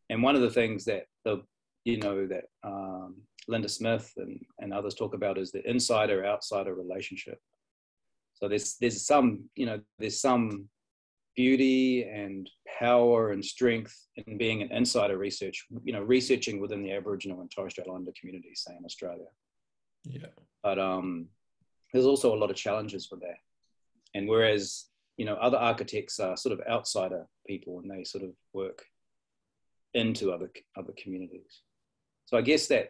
And 0.09 0.21
one 0.21 0.35
of 0.35 0.41
the 0.41 0.49
things 0.49 0.85
that 0.85 1.05
the 1.23 1.43
you 1.85 1.97
know 1.97 2.27
that 2.27 2.45
um, 2.63 3.15
Linda 3.47 3.69
Smith 3.69 4.11
and, 4.17 4.39
and 4.59 4.73
others 4.73 4.95
talk 4.95 5.13
about 5.13 5.37
is 5.37 5.51
the 5.51 5.67
insider 5.69 6.25
outsider 6.25 6.73
relationship. 6.73 7.39
So 8.35 8.47
there's 8.47 8.75
there's 8.79 9.05
some 9.05 9.49
you 9.55 9.65
know 9.65 9.79
there's 9.99 10.19
some 10.19 10.69
beauty 11.35 12.03
and 12.03 12.49
power 12.79 13.31
and 13.31 13.43
strength 13.43 14.07
in 14.15 14.37
being 14.37 14.61
an 14.61 14.71
insider 14.71 15.17
research, 15.17 15.65
you 15.83 15.93
know, 15.93 16.01
researching 16.01 16.59
within 16.59 16.83
the 16.83 16.91
Aboriginal 16.91 17.41
and 17.41 17.51
Torres 17.51 17.73
Strait 17.73 17.87
Islander 17.87 18.11
communities, 18.19 18.63
say 18.65 18.75
in 18.77 18.85
Australia. 18.85 19.25
Yeah. 20.03 20.27
But 20.61 20.79
um, 20.79 21.27
there's 21.91 22.05
also 22.05 22.33
a 22.33 22.37
lot 22.37 22.49
of 22.49 22.55
challenges 22.55 23.09
with 23.11 23.21
that. 23.21 23.37
And 24.13 24.27
whereas, 24.27 24.85
you 25.17 25.25
know, 25.25 25.35
other 25.35 25.57
architects 25.57 26.19
are 26.19 26.37
sort 26.37 26.53
of 26.53 26.65
outsider 26.67 27.27
people 27.47 27.79
and 27.79 27.89
they 27.89 28.03
sort 28.03 28.23
of 28.23 28.31
work 28.53 28.85
into 29.93 30.31
other 30.31 30.51
other 30.75 30.93
communities. 30.97 31.61
So 32.25 32.37
I 32.37 32.41
guess 32.41 32.67
that, 32.67 32.89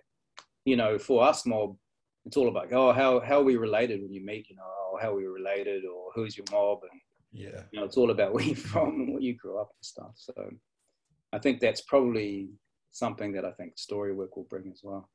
you 0.65 0.75
know, 0.75 0.97
for 0.97 1.23
us 1.23 1.45
mob, 1.45 1.77
it's 2.25 2.37
all 2.37 2.47
about 2.47 2.71
oh 2.71 2.93
how 2.93 3.19
how 3.19 3.39
are 3.39 3.43
we 3.43 3.57
related 3.57 4.01
when 4.01 4.13
you 4.13 4.25
meet, 4.25 4.49
you 4.49 4.55
know, 4.55 4.63
oh, 4.63 4.97
how 5.01 5.11
are 5.11 5.15
we 5.15 5.25
related 5.25 5.83
or 5.85 6.11
who's 6.15 6.37
your 6.37 6.45
mob 6.51 6.79
and 6.89 7.01
Yeah. 7.33 7.63
you 7.71 7.79
know, 7.79 7.85
it's 7.85 7.97
all 7.97 8.11
about 8.11 8.33
where 8.33 8.43
you're 8.43 8.55
from 8.55 8.89
and 8.89 9.13
where 9.13 9.21
you 9.21 9.35
grew 9.35 9.59
up 9.59 9.71
and 9.75 9.85
stuff. 9.85 10.11
So 10.15 10.33
I 11.33 11.39
think 11.39 11.59
that's 11.59 11.81
probably 11.81 12.49
something 12.91 13.33
that 13.33 13.43
I 13.43 13.51
think 13.51 13.77
story 13.77 14.13
work 14.13 14.37
will 14.37 14.47
bring 14.49 14.69
as 14.71 14.81
well. 14.83 15.09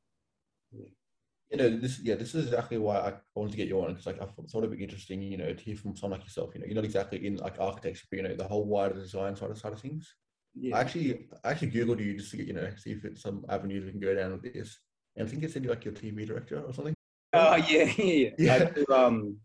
You 1.50 1.56
know, 1.56 1.70
this 1.70 2.00
yeah, 2.00 2.16
this 2.16 2.34
is 2.34 2.46
exactly 2.46 2.76
why 2.76 2.96
I 2.96 3.14
wanted 3.34 3.52
to 3.52 3.56
get 3.56 3.68
you 3.68 3.80
on 3.80 3.88
because 3.88 4.04
like 4.04 4.20
I 4.20 4.26
thought 4.26 4.64
it'd 4.64 4.76
be 4.76 4.84
interesting, 4.84 5.22
you 5.22 5.38
know, 5.38 5.54
to 5.54 5.64
hear 5.64 5.76
from 5.76 5.96
someone 5.96 6.18
like 6.18 6.26
yourself. 6.26 6.50
You 6.54 6.60
know, 6.60 6.66
you're 6.66 6.74
not 6.74 6.84
exactly 6.84 7.26
in 7.26 7.36
like 7.36 7.58
architecture, 7.58 8.04
but 8.10 8.16
you 8.18 8.22
know, 8.22 8.34
the 8.34 8.46
whole 8.46 8.66
wider 8.66 8.94
design 8.94 9.34
side 9.34 9.50
of 9.50 9.58
side 9.58 9.72
of 9.72 9.80
things. 9.80 10.14
Yeah. 10.54 10.76
I 10.76 10.80
actually 10.80 11.26
I 11.44 11.52
actually 11.52 11.70
googled 11.70 12.04
you 12.04 12.18
just 12.18 12.32
to 12.32 12.36
get 12.36 12.48
you 12.48 12.52
know 12.52 12.68
see 12.76 12.90
if 12.90 13.04
it's 13.04 13.22
some 13.22 13.46
avenues 13.48 13.84
we 13.84 13.92
can 13.92 14.00
go 14.00 14.14
down 14.14 14.32
with 14.32 14.52
this. 14.52 14.78
And 15.16 15.26
I 15.26 15.30
think 15.30 15.42
it 15.42 15.50
said 15.50 15.64
you're 15.64 15.72
like 15.72 15.86
your 15.86 15.94
TV 15.94 16.26
director 16.26 16.60
or 16.60 16.72
something. 16.74 16.94
Oh 17.32 17.56
yeah, 17.68 17.92
yeah. 17.96 18.30
yeah. 18.38 18.54
I, 18.54 18.64
do, 18.64 18.84
um, 18.92 19.38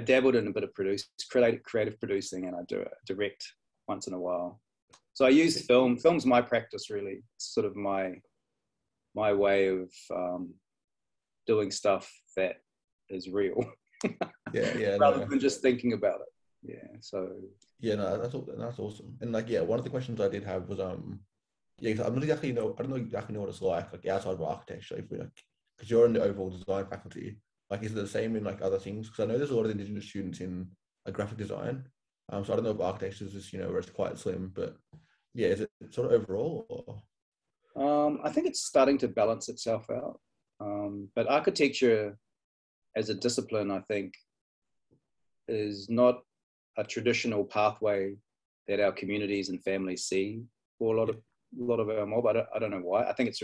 I 0.00 0.04
dabbled 0.04 0.34
in 0.34 0.46
a 0.46 0.52
bit 0.52 0.64
of 0.64 0.74
produce, 0.74 1.06
creative, 1.30 1.62
creative 1.62 1.98
producing, 2.00 2.46
and 2.46 2.56
I 2.56 2.60
do 2.66 2.84
direct 3.06 3.44
once 3.86 4.06
in 4.06 4.14
a 4.14 4.18
while. 4.18 4.60
So 5.12 5.26
I 5.26 5.28
use 5.28 5.66
film. 5.66 5.98
Film's 5.98 6.24
my 6.24 6.40
practice, 6.40 6.88
really. 6.88 7.22
It's 7.36 7.52
sort 7.54 7.66
of 7.66 7.76
my 7.76 8.14
my 9.14 9.32
way 9.34 9.68
of 9.68 9.90
um, 10.14 10.54
doing 11.46 11.70
stuff 11.70 12.10
that 12.36 12.56
is 13.10 13.28
real, 13.28 13.62
Yeah, 14.54 14.76
yeah, 14.78 14.96
rather 14.96 15.18
no. 15.18 15.26
than 15.26 15.40
just 15.40 15.60
thinking 15.60 15.92
about 15.92 16.20
it. 16.20 16.32
Yeah. 16.74 16.96
So 17.00 17.28
yeah, 17.80 17.96
no, 17.96 18.18
that's 18.18 18.34
that's 18.56 18.78
awesome. 18.78 19.18
And 19.20 19.32
like, 19.32 19.48
yeah, 19.48 19.60
one 19.60 19.78
of 19.78 19.84
the 19.84 19.90
questions 19.90 20.20
I 20.20 20.28
did 20.28 20.44
have 20.44 20.68
was 20.68 20.80
um, 20.80 21.20
yeah, 21.78 22.02
I'm 22.04 22.14
not 22.14 22.22
exactly 22.22 22.52
know 22.52 22.74
I 22.78 22.82
don't 22.82 22.90
know 22.90 22.96
exactly 22.96 23.34
know 23.34 23.40
what 23.40 23.50
it's 23.50 23.60
like 23.60 23.92
like 23.92 24.06
outside 24.06 24.32
of 24.32 24.42
architecture 24.42 24.96
if 24.96 25.10
we 25.10 25.18
like 25.18 25.44
because 25.76 25.90
you're 25.90 26.06
in 26.06 26.14
the 26.14 26.22
overall 26.22 26.50
design 26.50 26.86
faculty. 26.86 27.36
Like, 27.70 27.82
is 27.82 27.92
it 27.92 27.94
the 27.94 28.06
same 28.06 28.36
in 28.36 28.44
like 28.44 28.62
other 28.62 28.78
things? 28.78 29.08
Because 29.08 29.24
I 29.24 29.26
know 29.26 29.38
there's 29.38 29.50
a 29.50 29.56
lot 29.56 29.64
of 29.64 29.70
indigenous 29.70 30.06
students 30.08 30.40
in 30.40 30.66
like 31.06 31.14
graphic 31.14 31.38
design. 31.38 31.84
Um, 32.30 32.44
so 32.44 32.52
I 32.52 32.56
don't 32.56 32.64
know 32.64 32.72
if 32.72 32.80
architecture 32.80 33.24
is 33.24 33.32
just 33.32 33.52
you 33.52 33.60
know 33.60 33.68
where 33.68 33.78
it's 33.78 33.90
quite 33.90 34.18
slim, 34.18 34.52
but 34.54 34.76
yeah, 35.34 35.48
is 35.48 35.60
it 35.60 35.70
sort 35.90 36.12
of 36.12 36.20
overall? 36.20 36.66
Or? 36.68 37.02
Um, 37.76 38.20
I 38.24 38.30
think 38.30 38.46
it's 38.46 38.60
starting 38.60 38.98
to 38.98 39.08
balance 39.08 39.48
itself 39.48 39.88
out. 39.90 40.20
Um, 40.60 41.08
but 41.14 41.28
architecture 41.28 42.16
as 42.96 43.08
a 43.08 43.14
discipline, 43.14 43.70
I 43.70 43.80
think, 43.88 44.14
is 45.48 45.88
not 45.88 46.20
a 46.76 46.84
traditional 46.84 47.44
pathway 47.44 48.16
that 48.68 48.80
our 48.80 48.92
communities 48.92 49.48
and 49.48 49.62
families 49.62 50.04
see 50.04 50.42
for 50.78 50.94
a 50.94 50.98
lot 50.98 51.08
of 51.08 51.16
a 51.16 51.64
lot 51.64 51.80
of 51.80 51.88
our 51.88 52.06
mob. 52.06 52.26
I 52.26 52.32
don't, 52.32 52.46
I 52.54 52.58
don't 52.58 52.70
know 52.70 52.78
why. 52.78 53.04
I 53.04 53.12
think 53.12 53.28
it's 53.28 53.42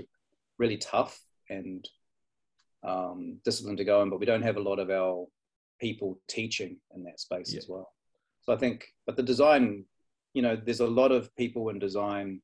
really 0.58 0.76
tough 0.76 1.20
and 1.50 1.86
um, 2.82 3.38
discipline 3.44 3.76
to 3.76 3.84
go 3.84 4.02
in, 4.02 4.10
but 4.10 4.20
we 4.20 4.26
don't 4.26 4.42
have 4.42 4.56
a 4.56 4.62
lot 4.62 4.78
of 4.78 4.90
our 4.90 5.26
people 5.80 6.20
teaching 6.28 6.78
in 6.94 7.04
that 7.04 7.20
space 7.20 7.52
Yeah. 7.52 7.58
as 7.58 7.68
well. 7.68 7.92
So 8.42 8.52
I 8.52 8.56
think, 8.56 8.86
but 9.06 9.16
the 9.16 9.22
design, 9.22 9.84
you 10.34 10.42
know, 10.42 10.56
there's 10.56 10.80
a 10.80 10.86
lot 10.86 11.12
of 11.12 11.34
people 11.36 11.68
in 11.70 11.78
design 11.78 12.40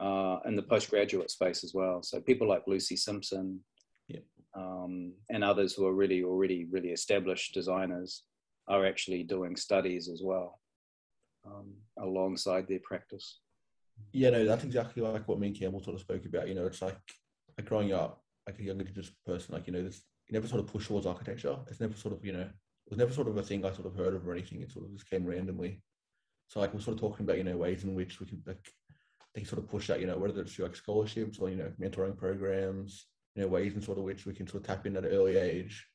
uh, 0.00 0.38
in 0.46 0.56
the 0.56 0.62
postgraduate 0.62 1.30
space 1.30 1.62
as 1.62 1.74
well. 1.74 2.02
So 2.02 2.20
people 2.20 2.48
like 2.48 2.66
Lucy 2.66 2.96
Simpson 2.96 3.62
Yeah. 4.08 4.20
um, 4.54 5.12
and 5.30 5.44
others 5.44 5.74
who 5.74 5.86
are 5.86 5.94
really 5.94 6.24
already 6.24 6.64
really 6.64 6.90
established 6.90 7.54
designers 7.54 8.24
are 8.68 8.86
actually 8.86 9.22
doing 9.22 9.54
studies 9.56 10.08
as 10.08 10.22
well 10.22 10.60
um, 11.44 11.74
alongside 11.98 12.66
their 12.68 12.80
practice. 12.80 13.40
Yeah, 14.12 14.30
no, 14.30 14.44
that's 14.44 14.64
exactly 14.64 15.02
like 15.02 15.28
what 15.28 15.38
me 15.38 15.48
and 15.48 15.56
Campbell 15.58 15.82
sort 15.82 15.94
of 15.94 16.00
spoke 16.00 16.24
about. 16.24 16.48
You 16.48 16.54
know, 16.54 16.66
it's 16.66 16.82
like, 16.82 16.98
like 17.58 17.66
growing 17.68 17.92
up, 17.92 18.21
like 18.46 18.58
a 18.58 18.62
young 18.62 18.80
indigenous 18.80 19.10
person, 19.26 19.54
like 19.54 19.66
you 19.66 19.72
know, 19.72 19.82
this 19.82 20.02
you 20.28 20.34
never 20.34 20.48
sort 20.48 20.60
of 20.60 20.66
push 20.66 20.86
towards 20.86 21.06
architecture. 21.06 21.56
It's 21.68 21.80
never 21.80 21.96
sort 21.96 22.14
of 22.14 22.24
you 22.24 22.32
know, 22.32 22.40
it 22.40 22.90
was 22.90 22.98
never 22.98 23.12
sort 23.12 23.28
of 23.28 23.36
a 23.36 23.42
thing 23.42 23.64
I 23.64 23.72
sort 23.72 23.86
of 23.86 23.94
heard 23.94 24.14
of 24.14 24.26
or 24.26 24.32
anything. 24.32 24.60
It 24.60 24.72
sort 24.72 24.86
of 24.86 24.92
just 24.92 25.08
came 25.08 25.24
randomly. 25.24 25.82
So 26.48 26.60
like 26.60 26.74
we're 26.74 26.80
sort 26.80 26.96
of 26.96 27.00
talking 27.00 27.24
about 27.24 27.38
you 27.38 27.44
know 27.44 27.56
ways 27.56 27.84
in 27.84 27.94
which 27.94 28.20
we 28.20 28.26
can 28.26 28.42
like 28.46 28.72
they 29.34 29.44
sort 29.44 29.62
of 29.62 29.68
push 29.68 29.86
that 29.88 30.00
you 30.00 30.06
know 30.06 30.18
whether 30.18 30.40
it's 30.40 30.54
through 30.54 30.66
like 30.66 30.76
scholarships 30.76 31.38
or 31.38 31.48
you 31.48 31.56
know 31.56 31.72
mentoring 31.80 32.16
programs, 32.16 33.06
you 33.34 33.42
know 33.42 33.48
ways 33.48 33.74
in 33.74 33.82
sort 33.82 33.98
of 33.98 34.04
which 34.04 34.26
we 34.26 34.34
can 34.34 34.46
sort 34.46 34.62
of 34.62 34.66
tap 34.66 34.86
in 34.86 34.96
at 34.96 35.04
an 35.04 35.12
early 35.12 35.36
age 35.36 35.86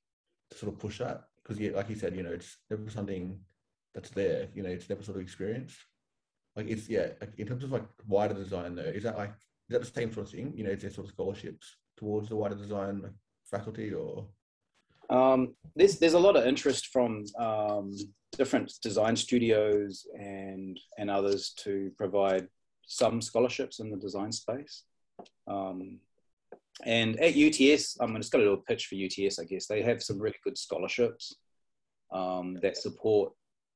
to 0.52 0.58
sort 0.58 0.74
of 0.74 0.80
push 0.80 1.00
that 1.00 1.24
because 1.44 1.60
yeah, 1.60 1.72
like 1.72 1.90
you 1.90 1.96
said, 1.96 2.16
you 2.16 2.24
know, 2.24 2.32
it's 2.32 2.58
never 2.70 2.90
something 2.90 3.40
that's 3.94 4.10
there. 4.10 4.50
You 4.54 4.64
know, 4.64 4.70
it's 4.70 4.90
never 4.90 5.04
sort 5.04 5.18
of 5.18 5.24
experienced 5.24 5.78
like 6.58 6.68
it's 6.68 6.90
yeah 6.90 7.10
like 7.22 7.34
in 7.38 7.48
terms 7.48 7.64
of 7.64 7.72
like 7.72 7.86
wider 8.08 8.34
design 8.34 8.76
though 8.76 8.82
is 8.82 9.04
that 9.04 9.18
like 9.18 9.30
is 9.30 9.74
that 9.74 9.80
the 9.80 9.86
same 9.86 10.12
sort 10.12 10.26
of 10.26 10.32
thing 10.32 10.52
you 10.56 10.64
know 10.64 10.72
is 10.72 10.82
there 10.82 10.92
sort 10.92 11.08
of 11.08 11.14
scholarships 11.14 11.78
towards 11.98 12.30
the 12.30 12.36
wider 12.36 12.56
design 12.56 13.04
faculty 13.50 13.94
or 13.94 14.28
Um, 15.10 15.56
there's 15.76 16.00
there's 16.00 16.16
a 16.16 16.26
lot 16.28 16.36
of 16.36 16.46
interest 16.46 16.88
from 16.88 17.24
um, 17.40 17.96
different 18.38 18.74
design 18.82 19.16
studios 19.16 20.06
and 20.14 20.80
and 20.98 21.10
others 21.10 21.54
to 21.64 21.92
provide 21.98 22.48
some 22.86 23.22
scholarships 23.22 23.80
in 23.80 23.90
the 23.90 23.98
design 23.98 24.32
space. 24.32 24.84
Um, 25.48 26.00
and 26.86 27.20
at 27.20 27.36
UTS, 27.36 27.98
I'm 28.00 28.16
just 28.16 28.32
got 28.32 28.40
a 28.40 28.48
little 28.48 28.64
pitch 28.68 28.88
for 28.88 28.96
UTS. 28.96 29.40
I 29.40 29.46
guess 29.46 29.68
they 29.68 29.82
have 29.82 30.04
some 30.04 30.20
really 30.20 30.38
good 30.44 30.58
scholarships 30.58 31.36
um, 32.12 32.60
that 32.62 32.78
support 32.78 33.34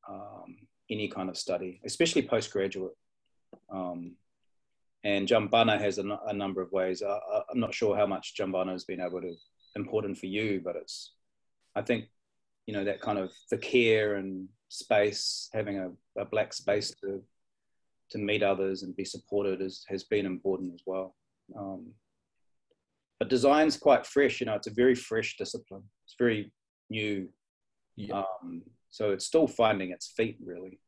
um, 0.08 0.56
any 0.90 1.08
kind 1.08 1.30
of 1.30 1.38
study, 1.38 1.82
especially 1.86 2.22
postgraduate. 2.22 2.96
And 5.04 5.28
Jumbunna 5.28 5.80
has 5.80 5.98
a, 5.98 6.20
a 6.28 6.34
number 6.34 6.62
of 6.62 6.72
ways. 6.72 7.02
I, 7.02 7.18
I'm 7.52 7.60
not 7.60 7.74
sure 7.74 7.96
how 7.96 8.06
much 8.06 8.36
Jumbunna 8.38 8.72
has 8.72 8.86
been 8.86 9.02
able 9.02 9.22
to 9.22 9.34
important 9.76 10.18
for 10.18 10.28
you, 10.28 10.62
but 10.64 10.76
it's 10.76 11.14
I 11.76 11.82
think 11.82 12.06
you 12.68 12.74
know 12.74 12.84
that 12.84 13.02
kind 13.02 13.18
of 13.18 13.32
the 13.50 13.58
care 13.58 14.16
and 14.16 14.48
space, 14.70 15.50
having 15.54 15.80
a, 15.80 16.22
a 16.22 16.26
black 16.26 16.54
space 16.54 16.94
to 17.04 17.22
to 18.12 18.18
meet 18.18 18.44
others 18.44 18.84
and 18.84 18.96
be 18.96 19.06
supported 19.06 19.62
is, 19.62 19.86
has 19.88 20.04
been 20.04 20.26
important 20.26 20.74
as 20.74 20.82
well. 20.86 21.16
Um, 21.58 21.94
but 23.20 23.30
design's 23.30 23.78
quite 23.78 24.06
fresh, 24.06 24.42
you 24.42 24.46
know. 24.46 24.56
It's 24.56 24.68
a 24.68 24.74
very 24.74 24.96
fresh 24.96 25.38
discipline. 25.38 25.84
It's 26.06 26.16
very 26.20 26.52
new, 26.90 27.30
yeah 27.96 28.24
um, 28.44 28.64
so 28.90 29.12
it's 29.12 29.26
still 29.26 29.48
finding 29.48 29.92
its 29.92 30.08
feet 30.08 30.38
really. 30.44 30.80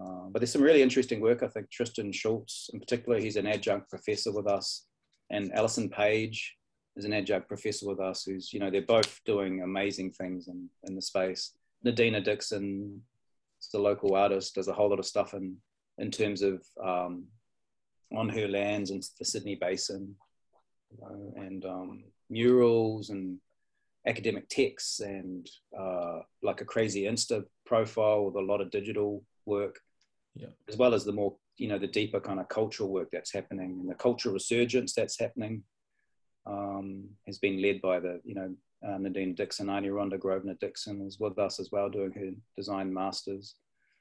Uh, 0.00 0.28
but 0.30 0.40
there's 0.40 0.52
some 0.52 0.62
really 0.62 0.82
interesting 0.82 1.20
work. 1.20 1.42
I 1.42 1.48
think 1.48 1.70
Tristan 1.70 2.12
Schultz, 2.12 2.70
in 2.72 2.80
particular, 2.80 3.18
he's 3.18 3.36
an 3.36 3.46
adjunct 3.46 3.90
professor 3.90 4.32
with 4.32 4.46
us, 4.46 4.86
and 5.30 5.52
Alison 5.54 5.88
Page 5.88 6.56
is 6.96 7.04
an 7.04 7.12
adjunct 7.12 7.48
professor 7.48 7.86
with 7.86 8.00
us. 8.00 8.24
Who's 8.24 8.52
you 8.52 8.60
know 8.60 8.70
they're 8.70 8.82
both 8.82 9.20
doing 9.24 9.62
amazing 9.62 10.12
things 10.12 10.48
in 10.48 10.68
in 10.84 10.94
the 10.94 11.02
space. 11.02 11.52
Nadeena 11.84 12.22
Dixon, 12.22 13.00
is 13.60 13.68
the 13.68 13.78
local 13.78 14.14
artist, 14.14 14.54
does 14.54 14.68
a 14.68 14.72
whole 14.72 14.90
lot 14.90 14.98
of 14.98 15.06
stuff 15.06 15.34
in 15.34 15.56
in 15.98 16.10
terms 16.10 16.42
of 16.42 16.64
um, 16.82 17.24
on 18.16 18.28
her 18.28 18.48
lands 18.48 18.90
in 18.90 19.00
the 19.18 19.24
Sydney 19.24 19.56
Basin, 19.56 20.14
you 20.90 20.98
know, 21.00 21.32
and 21.36 21.64
um, 21.64 22.04
murals 22.30 23.10
and 23.10 23.38
academic 24.06 24.48
texts 24.48 25.00
and 25.00 25.48
uh, 25.78 26.20
like 26.42 26.60
a 26.60 26.64
crazy 26.64 27.02
Insta 27.02 27.44
profile 27.66 28.24
with 28.24 28.36
a 28.36 28.40
lot 28.40 28.60
of 28.60 28.70
digital 28.70 29.22
work, 29.44 29.78
Yeah. 30.36 30.48
as 30.68 30.76
well 30.76 30.94
as 30.94 31.04
the 31.04 31.12
more 31.12 31.34
you 31.58 31.68
know 31.68 31.78
the 31.78 31.86
deeper 31.86 32.20
kind 32.20 32.40
of 32.40 32.48
cultural 32.48 32.88
work 32.88 33.08
that's 33.12 33.32
happening 33.32 33.80
and 33.80 33.90
the 33.90 33.94
cultural 33.94 34.32
resurgence 34.32 34.94
that's 34.94 35.18
happening 35.18 35.62
um, 36.46 37.08
has 37.26 37.38
been 37.38 37.60
led 37.60 37.82
by 37.82 38.00
the 38.00 38.20
you 38.24 38.34
know 38.34 38.54
uh, 38.86 38.96
Nadine 38.96 39.34
Dixon, 39.34 39.66
Aini 39.66 39.90
Rhonda 39.90 40.18
Grosvenor 40.18 40.56
Dixon 40.60 41.02
is 41.06 41.20
with 41.20 41.38
us 41.38 41.60
as 41.60 41.70
well 41.70 41.90
doing 41.90 42.12
her 42.12 42.30
design 42.56 42.94
masters. 42.94 43.56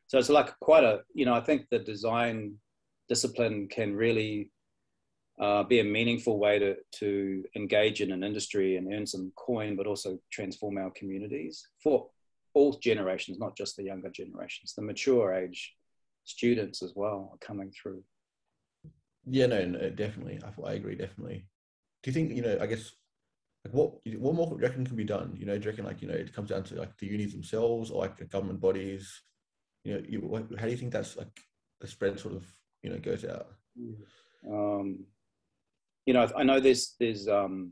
So 0.08 0.18
it's 0.18 0.30
like 0.30 0.58
quite 0.60 0.84
a 0.84 1.02
you 1.14 1.26
know 1.26 1.34
I 1.34 1.42
think 1.42 1.66
the 1.70 1.80
design 1.80 2.56
discipline 3.10 3.68
can 3.68 3.96
really 3.96 4.52
uh, 5.40 5.64
be 5.64 5.80
a 5.80 5.84
meaningful 5.84 6.38
way 6.38 6.60
to, 6.60 6.76
to 6.92 7.44
engage 7.56 8.02
in 8.02 8.12
an 8.12 8.24
industry 8.24 8.76
and 8.76 8.94
earn 8.94 9.08
some 9.08 9.32
coin, 9.36 9.76
but 9.76 9.88
also 9.88 10.20
transform 10.32 10.78
our 10.78 10.92
communities 10.92 11.66
for 11.82 12.08
all 12.54 12.74
generations, 12.74 13.40
not 13.40 13.56
just 13.56 13.78
the 13.78 13.84
younger 13.84 14.10
generations, 14.10 14.74
the 14.74 14.82
mature 14.82 15.34
age 15.34 15.74
students 16.30 16.82
as 16.82 16.94
well 16.96 17.30
are 17.34 17.46
coming 17.46 17.72
through. 17.72 18.04
yeah 19.26 19.48
no, 19.48 19.66
no 19.66 19.90
definitely 19.90 20.40
I, 20.44 20.70
I 20.72 20.74
agree 20.74 20.96
definitely 20.96 21.48
do 22.04 22.10
you 22.10 22.14
think 22.14 22.36
you 22.36 22.42
know 22.42 22.58
i 22.62 22.66
guess 22.66 22.92
like 23.66 23.74
what 23.74 23.94
what 24.18 24.36
more 24.36 24.48
do 24.48 24.56
you 24.56 24.62
reckon 24.62 24.86
can 24.86 24.96
be 24.96 25.04
done 25.04 25.36
you 25.38 25.46
know 25.46 25.58
do 25.58 25.64
you 25.66 25.70
reckon 25.72 25.86
like 25.86 26.02
you 26.02 26.08
know 26.08 26.14
it 26.14 26.34
comes 26.34 26.50
down 26.50 26.64
to 26.64 26.76
like 26.76 26.96
the 26.98 27.08
unis 27.08 27.34
themselves 27.34 27.92
or 27.92 28.02
like 28.02 28.16
the 28.18 28.26
government 28.26 28.62
bodies 28.62 29.24
you 29.84 29.94
know, 29.94 30.02
you, 30.08 30.20
what, 30.20 30.46
how 30.58 30.66
do 30.66 30.72
you 30.72 30.78
think 30.78 30.92
that's 30.92 31.16
like 31.18 31.40
the 31.80 31.88
spread 31.88 32.20
sort 32.20 32.36
of 32.36 32.46
you 32.84 32.90
know 32.90 32.98
goes 33.00 33.24
out? 33.26 33.48
Um, 34.50 35.06
you 36.06 36.14
know, 36.14 36.28
I 36.36 36.44
know 36.44 36.60
there's 36.60 36.96
there's 37.00 37.28
um, 37.28 37.72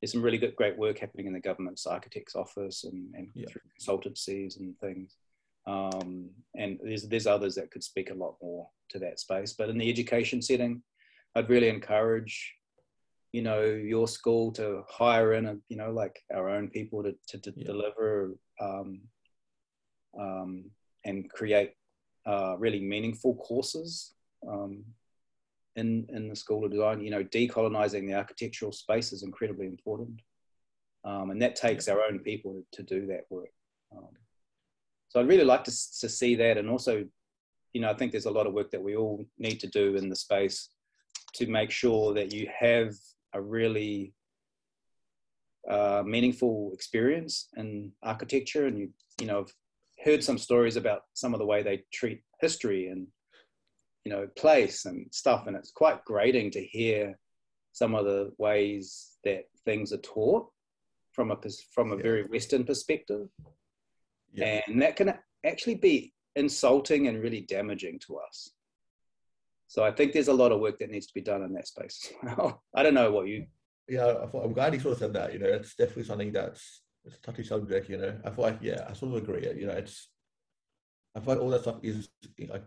there's 0.00 0.12
some 0.12 0.22
really 0.22 0.38
good, 0.38 0.56
great 0.56 0.76
work 0.78 0.98
happening 0.98 1.26
in 1.26 1.32
the 1.32 1.40
government's 1.40 1.86
architect's 1.86 2.34
office 2.34 2.84
and, 2.84 3.14
and 3.14 3.28
Yeah. 3.34 3.46
through 3.48 3.62
consultancies 3.78 4.58
and 4.58 4.78
things. 4.78 5.16
Um, 5.70 6.30
and 6.62 6.78
there's 6.82 7.04
there's 7.10 7.26
others 7.34 7.54
that 7.54 7.70
could 7.72 7.84
speak 7.90 8.08
a 8.10 8.20
lot 8.24 8.34
more 8.42 8.64
to 8.92 8.98
that 8.98 9.20
space. 9.20 9.52
But 9.58 9.68
in 9.70 9.78
the 9.78 9.90
education 9.94 10.40
setting, 10.42 10.82
I'd 11.34 11.52
really 11.54 11.68
encourage, 11.68 12.34
you 13.36 13.42
know, 13.48 13.62
your 13.94 14.08
school 14.08 14.52
to 14.52 14.66
hire 14.88 15.30
in, 15.38 15.46
a, 15.46 15.54
you 15.70 15.76
know, 15.80 15.92
like 16.02 16.16
our 16.38 16.48
own 16.56 16.66
people 16.68 17.02
to 17.04 17.12
to, 17.28 17.36
to 17.44 17.52
Yeah. 17.56 17.66
deliver 17.72 18.10
um, 18.66 18.90
um, 20.24 20.50
and 21.08 21.30
create 21.38 21.72
uh, 22.26 22.54
really 22.64 22.80
meaningful 22.94 23.34
courses 23.48 24.14
um, 24.52 24.72
in 25.80 25.88
in 26.16 26.28
the 26.28 26.36
school 26.36 26.64
of 26.64 26.72
design. 26.72 27.00
You 27.06 27.12
know, 27.14 27.24
decolonizing 27.24 28.04
the 28.06 28.14
architectural 28.22 28.72
space 28.72 29.08
is 29.12 29.22
incredibly 29.22 29.66
important, 29.66 30.16
um, 31.04 31.30
and 31.30 31.40
that 31.42 31.54
takes 31.66 31.88
our 31.88 32.00
own 32.06 32.18
people 32.30 32.50
to, 32.54 32.62
to 32.76 32.82
do 32.94 33.06
that 33.06 33.24
work. 33.30 33.52
So 35.10 35.18
I'd 35.18 35.28
really 35.28 35.44
like 35.44 35.64
to, 35.64 35.72
to 35.72 36.08
see 36.08 36.36
that, 36.36 36.56
and 36.56 36.70
also, 36.70 37.04
you 37.72 37.80
know, 37.80 37.90
I 37.90 37.94
think 37.94 38.12
there's 38.12 38.26
a 38.26 38.30
lot 38.30 38.46
of 38.46 38.52
work 38.54 38.70
that 38.70 38.82
we 38.82 38.94
all 38.94 39.26
need 39.38 39.58
to 39.60 39.66
do 39.66 39.96
in 39.96 40.08
the 40.08 40.14
space 40.14 40.68
to 41.34 41.46
make 41.48 41.72
sure 41.72 42.14
that 42.14 42.32
you 42.32 42.48
have 42.56 42.94
a 43.34 43.42
really 43.42 44.14
uh, 45.68 46.04
meaningful 46.06 46.70
experience 46.72 47.48
in 47.56 47.90
architecture, 48.04 48.66
and 48.66 48.78
you 48.78 48.90
you 49.20 49.26
know 49.26 49.40
I've 49.40 49.54
heard 50.04 50.22
some 50.22 50.38
stories 50.38 50.76
about 50.76 51.02
some 51.14 51.34
of 51.34 51.40
the 51.40 51.46
way 51.46 51.62
they 51.62 51.82
treat 51.92 52.22
history 52.40 52.86
and 52.88 53.08
you 54.04 54.12
know 54.12 54.28
place 54.36 54.84
and 54.84 55.06
stuff. 55.12 55.48
And 55.48 55.56
it's 55.56 55.72
quite 55.72 56.04
grating 56.04 56.52
to 56.52 56.64
hear 56.64 57.18
some 57.72 57.96
of 57.96 58.04
the 58.04 58.32
ways 58.38 59.18
that 59.24 59.44
things 59.64 59.92
are 59.92 59.98
taught 59.98 60.46
from 61.12 61.32
a 61.32 61.38
from 61.74 61.90
a 61.92 61.96
Yeah. 61.96 62.02
very 62.02 62.22
western 62.24 62.64
perspective 62.64 63.28
Yeah, 64.32 64.60
and 64.66 64.80
that 64.82 64.96
can 64.96 65.14
actually 65.44 65.76
be 65.76 66.12
insulting 66.36 67.08
and 67.08 67.22
really 67.22 67.40
damaging 67.40 67.98
to 68.06 68.18
us 68.18 68.50
so 69.66 69.82
i 69.82 69.90
think 69.90 70.12
there's 70.12 70.28
a 70.28 70.32
lot 70.32 70.52
of 70.52 70.60
work 70.60 70.78
that 70.78 70.90
needs 70.90 71.06
to 71.06 71.14
be 71.14 71.20
done 71.20 71.42
in 71.42 71.52
that 71.52 71.66
space 71.66 72.12
i 72.74 72.82
don't 72.82 72.94
know 72.94 73.10
what 73.10 73.26
you 73.26 73.46
yeah. 73.90 74.14
I 74.22 74.26
thought, 74.26 74.44
I'm 74.44 74.52
glad 74.52 74.72
you 74.72 74.80
sort 74.80 74.92
of 74.92 74.98
said 75.00 75.12
that. 75.14 75.32
You 75.32 75.40
know, 75.40 75.48
it's 75.48 75.74
definitely 75.74 76.04
something 76.04 76.32
that's 76.32 76.82
it's 77.04 77.16
a 77.16 77.20
touchy 77.20 77.42
subject. 77.42 77.90
You 77.90 77.98
know, 77.98 78.16
I 78.24 78.30
feel 78.30 78.44
like 78.44 78.58
yeah, 78.62 78.86
I 78.88 78.92
sort 78.92 79.16
of 79.16 79.22
agree. 79.22 79.46
You 79.58 79.66
know, 79.66 79.72
it's 79.72 80.08
I 81.14 81.20
feel 81.20 81.34
like 81.34 81.42
all 81.42 81.50
that 81.50 81.62
stuff 81.62 81.80
is 81.82 82.08
like 82.48 82.64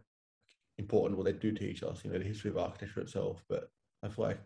important. 0.78 1.18
What 1.18 1.26
they 1.26 1.34
do 1.34 1.54
teach 1.54 1.82
us, 1.82 2.04
you 2.04 2.12
know, 2.12 2.20
the 2.20 2.26
history 2.26 2.52
of 2.52 2.58
architecture 2.58 3.00
itself. 3.00 3.42
But 3.48 3.70
I 4.04 4.10
feel 4.10 4.26
like 4.26 4.42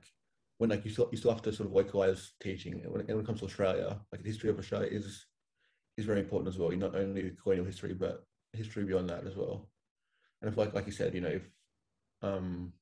when 0.60 0.70
like 0.70 0.86
you 0.86 0.92
still 0.92 1.10
you 1.12 1.18
still 1.18 1.32
have 1.32 1.42
to 1.42 1.54
sort 1.54 1.68
of 1.68 1.74
localize 1.74 2.34
teaching. 2.40 2.74
And 2.84 2.94
when, 2.94 3.08
when 3.08 3.20
it 3.20 3.26
comes 3.26 3.40
to 3.40 3.48
Australia, 3.48 4.00
like 4.12 4.22
the 4.22 4.30
history 4.30 4.52
of 4.52 4.60
Australia 4.60 4.90
is 4.92 5.26
is 5.98 6.06
very 6.06 6.20
important 6.20 6.54
as 6.54 6.60
well. 6.60 6.72
You 6.72 6.78
not 6.78 6.96
only 6.96 7.32
colonial 7.42 7.66
history, 7.66 7.94
but 7.94 8.24
history 8.54 8.84
beyond 8.84 9.10
that 9.10 9.26
as 9.26 9.36
well. 9.36 9.70
And 10.42 10.52
if, 10.52 10.58
like, 10.58 10.74
like 10.74 10.86
you 10.86 10.92
said, 10.92 11.14
you 11.14 11.22
know, 11.22 11.28
if 11.28 11.50
um, 12.22 12.74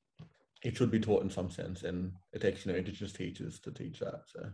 it 0.62 0.76
should 0.76 0.90
be 0.90 1.00
taught 1.00 1.22
in 1.22 1.30
some 1.30 1.50
sense, 1.50 1.82
and 1.82 2.12
it 2.32 2.42
takes 2.42 2.64
you 2.64 2.72
know 2.72 2.78
indigenous 2.78 3.12
teachers 3.12 3.58
to 3.60 3.70
teach 3.70 4.00
that. 4.00 4.22
So 4.26 4.50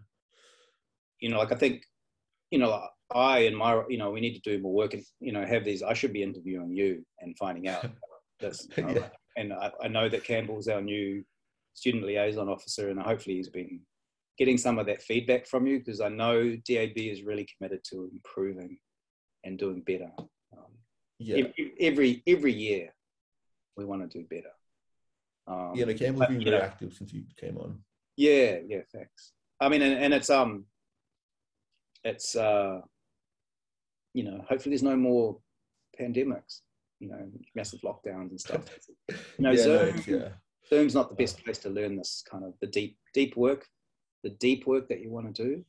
you 1.22 1.30
know, 1.30 1.38
like 1.38 1.52
I 1.52 1.54
think, 1.54 1.84
you 2.50 2.58
know, 2.58 2.86
I 3.14 3.38
and 3.40 3.56
my, 3.56 3.82
you 3.88 3.96
know, 3.96 4.10
we 4.10 4.20
need 4.20 4.34
to 4.34 4.50
do 4.50 4.60
more 4.60 4.74
work 4.74 4.92
and, 4.92 5.04
you 5.20 5.32
know, 5.32 5.46
have 5.46 5.64
these, 5.64 5.82
I 5.82 5.94
should 5.94 6.12
be 6.12 6.22
interviewing 6.22 6.72
you 6.72 7.04
and 7.20 7.38
finding 7.38 7.68
out 7.68 7.86
this. 8.40 8.68
you 8.76 8.82
know, 8.82 8.92
Yeah. 8.92 9.08
And 9.36 9.52
I, 9.54 9.70
I 9.82 9.88
know 9.88 10.10
that 10.10 10.24
Campbell's 10.24 10.68
our 10.68 10.82
new 10.82 11.24
student 11.72 12.04
liaison 12.04 12.50
officer 12.50 12.90
and 12.90 13.00
hopefully 13.00 13.36
he's 13.36 13.48
been 13.48 13.80
getting 14.38 14.58
some 14.58 14.78
of 14.78 14.86
that 14.86 15.02
feedback 15.02 15.46
from 15.46 15.66
you 15.66 15.78
because 15.78 16.00
I 16.00 16.08
know 16.08 16.56
DAB 16.68 16.96
is 16.96 17.22
really 17.22 17.46
committed 17.56 17.84
to 17.90 18.08
improving 18.12 18.78
and 19.44 19.58
doing 19.58 19.82
better. 19.82 20.10
Um, 20.52 20.72
yeah, 21.18 21.44
every, 21.80 22.22
every 22.26 22.52
year 22.52 22.94
we 23.76 23.84
want 23.84 24.08
to 24.08 24.18
do 24.18 24.24
better. 24.28 24.52
Um, 25.46 25.72
yeah. 25.74 25.84
No, 25.86 25.94
Campbell's 25.94 26.18
but, 26.20 26.28
been 26.28 26.44
very 26.44 26.58
know, 26.58 26.64
active 26.64 26.94
since 26.94 27.12
you 27.12 27.24
came 27.38 27.56
on. 27.58 27.78
yeah, 28.16 28.58
yeah, 28.66 28.80
thanks. 28.92 29.32
I 29.60 29.68
mean, 29.68 29.82
and, 29.82 29.94
and 29.94 30.14
it's 30.14 30.30
um, 30.30 30.64
it's 32.04 32.34
uh, 32.36 32.80
you 34.14 34.24
know, 34.24 34.44
hopefully 34.48 34.70
there's 34.72 34.82
no 34.82 34.96
more 34.96 35.38
pandemics, 35.98 36.60
you 37.00 37.08
know, 37.08 37.28
massive 37.54 37.80
lockdowns 37.82 38.30
and 38.30 38.40
stuff. 38.40 38.64
You 39.08 39.16
know, 39.44 39.50
yeah, 39.50 39.56
no, 39.56 39.78
Zoom, 39.78 39.88
it's- 39.88 40.06
yeah, 40.06 40.28
Zoom's 40.68 40.94
not 40.94 41.10
the 41.10 41.16
best 41.16 41.44
place 41.44 41.58
to 41.58 41.68
learn 41.68 41.96
this 41.96 42.22
kind 42.30 42.44
of 42.44 42.54
the 42.60 42.66
deep, 42.66 42.96
deep 43.12 43.36
work, 43.36 43.66
the 44.22 44.30
deep 44.30 44.66
work 44.66 44.88
that 44.88 45.00
you 45.00 45.10
want 45.10 45.34
to 45.34 45.42
do. 45.44 45.64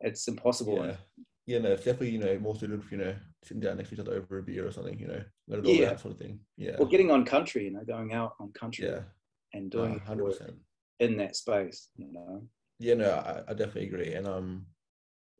It's 0.00 0.26
impossible. 0.28 0.84
yeah, 0.86 0.96
yeah. 1.46 1.58
No, 1.60 1.72
it's 1.72 1.84
definitely 1.84 2.10
you 2.10 2.18
know 2.18 2.38
more 2.38 2.56
suited 2.56 2.82
for 2.82 2.94
you 2.94 3.00
know 3.04 3.14
sitting 3.42 3.60
down 3.60 3.76
next 3.76 3.90
to 3.90 3.94
each 3.94 4.00
other 4.00 4.14
over 4.14 4.38
a 4.38 4.42
beer 4.42 4.66
or 4.66 4.72
something. 4.72 4.98
You 4.98 5.08
know, 5.08 5.22
let 5.48 5.60
it 5.60 5.66
all 5.66 5.74
Yeah. 5.74 5.86
that 5.90 6.00
sort 6.00 6.14
of 6.14 6.18
thing. 6.20 6.40
Yeah, 6.56 6.76
Or 6.78 6.86
getting 6.86 7.10
on 7.10 7.24
country, 7.24 7.64
you 7.64 7.72
know, 7.72 7.84
going 7.84 8.12
out 8.12 8.34
on 8.40 8.52
country 8.52 8.86
yeah, 8.86 9.00
and 9.52 9.70
doing 9.70 10.00
work 10.16 10.38
percent. 10.38 10.56
in 11.00 11.16
that 11.18 11.36
space, 11.36 11.88
you 11.96 12.12
know. 12.12 12.46
Yeah, 12.78 12.94
no, 12.94 13.10
I, 13.10 13.50
I 13.50 13.54
definitely 13.54 13.86
agree. 13.86 14.14
And 14.14 14.26
um, 14.26 14.66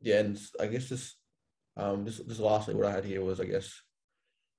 yeah, 0.01 0.19
and 0.19 0.39
I 0.59 0.67
guess 0.67 0.87
just 0.89 1.17
um, 1.77 2.05
just 2.05 2.27
just 2.27 2.39
lastly, 2.39 2.75
what 2.75 2.85
I 2.85 2.91
had 2.91 3.05
here 3.05 3.23
was 3.23 3.39
I 3.39 3.45
guess 3.45 3.71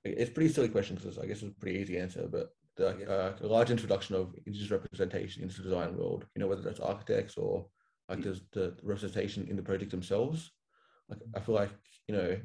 it's 0.05 0.31
pretty 0.31 0.53
silly 0.53 0.69
question 0.69 0.95
because 0.97 1.19
I 1.19 1.27
guess 1.27 1.43
it's 1.43 1.57
a 1.57 1.61
pretty 1.61 1.79
easy 1.81 1.99
answer, 1.99 2.29
but 2.31 2.51
the, 2.77 3.11
uh, 3.11 3.37
large 3.41 3.71
introduction 3.71 4.15
of 4.17 4.35
indigenous 4.47 4.71
representation 4.71 5.43
into 5.43 5.57
the 5.57 5.63
design 5.65 5.97
world. 5.97 6.27
You 6.35 6.41
know, 6.41 6.49
whether 6.49 6.63
that's 6.63 6.81
architects 6.81 7.37
or 7.37 7.67
like 8.09 8.23
the, 8.23 8.41
the 8.53 8.75
representation 8.83 9.47
in 9.49 9.57
the 9.57 9.63
project 9.63 9.91
themselves. 9.91 10.53
Like 11.09 11.21
I 11.35 11.41
feel 11.41 11.55
like 11.55 11.71
you 12.09 12.15
know, 12.15 12.31
is 12.31 12.41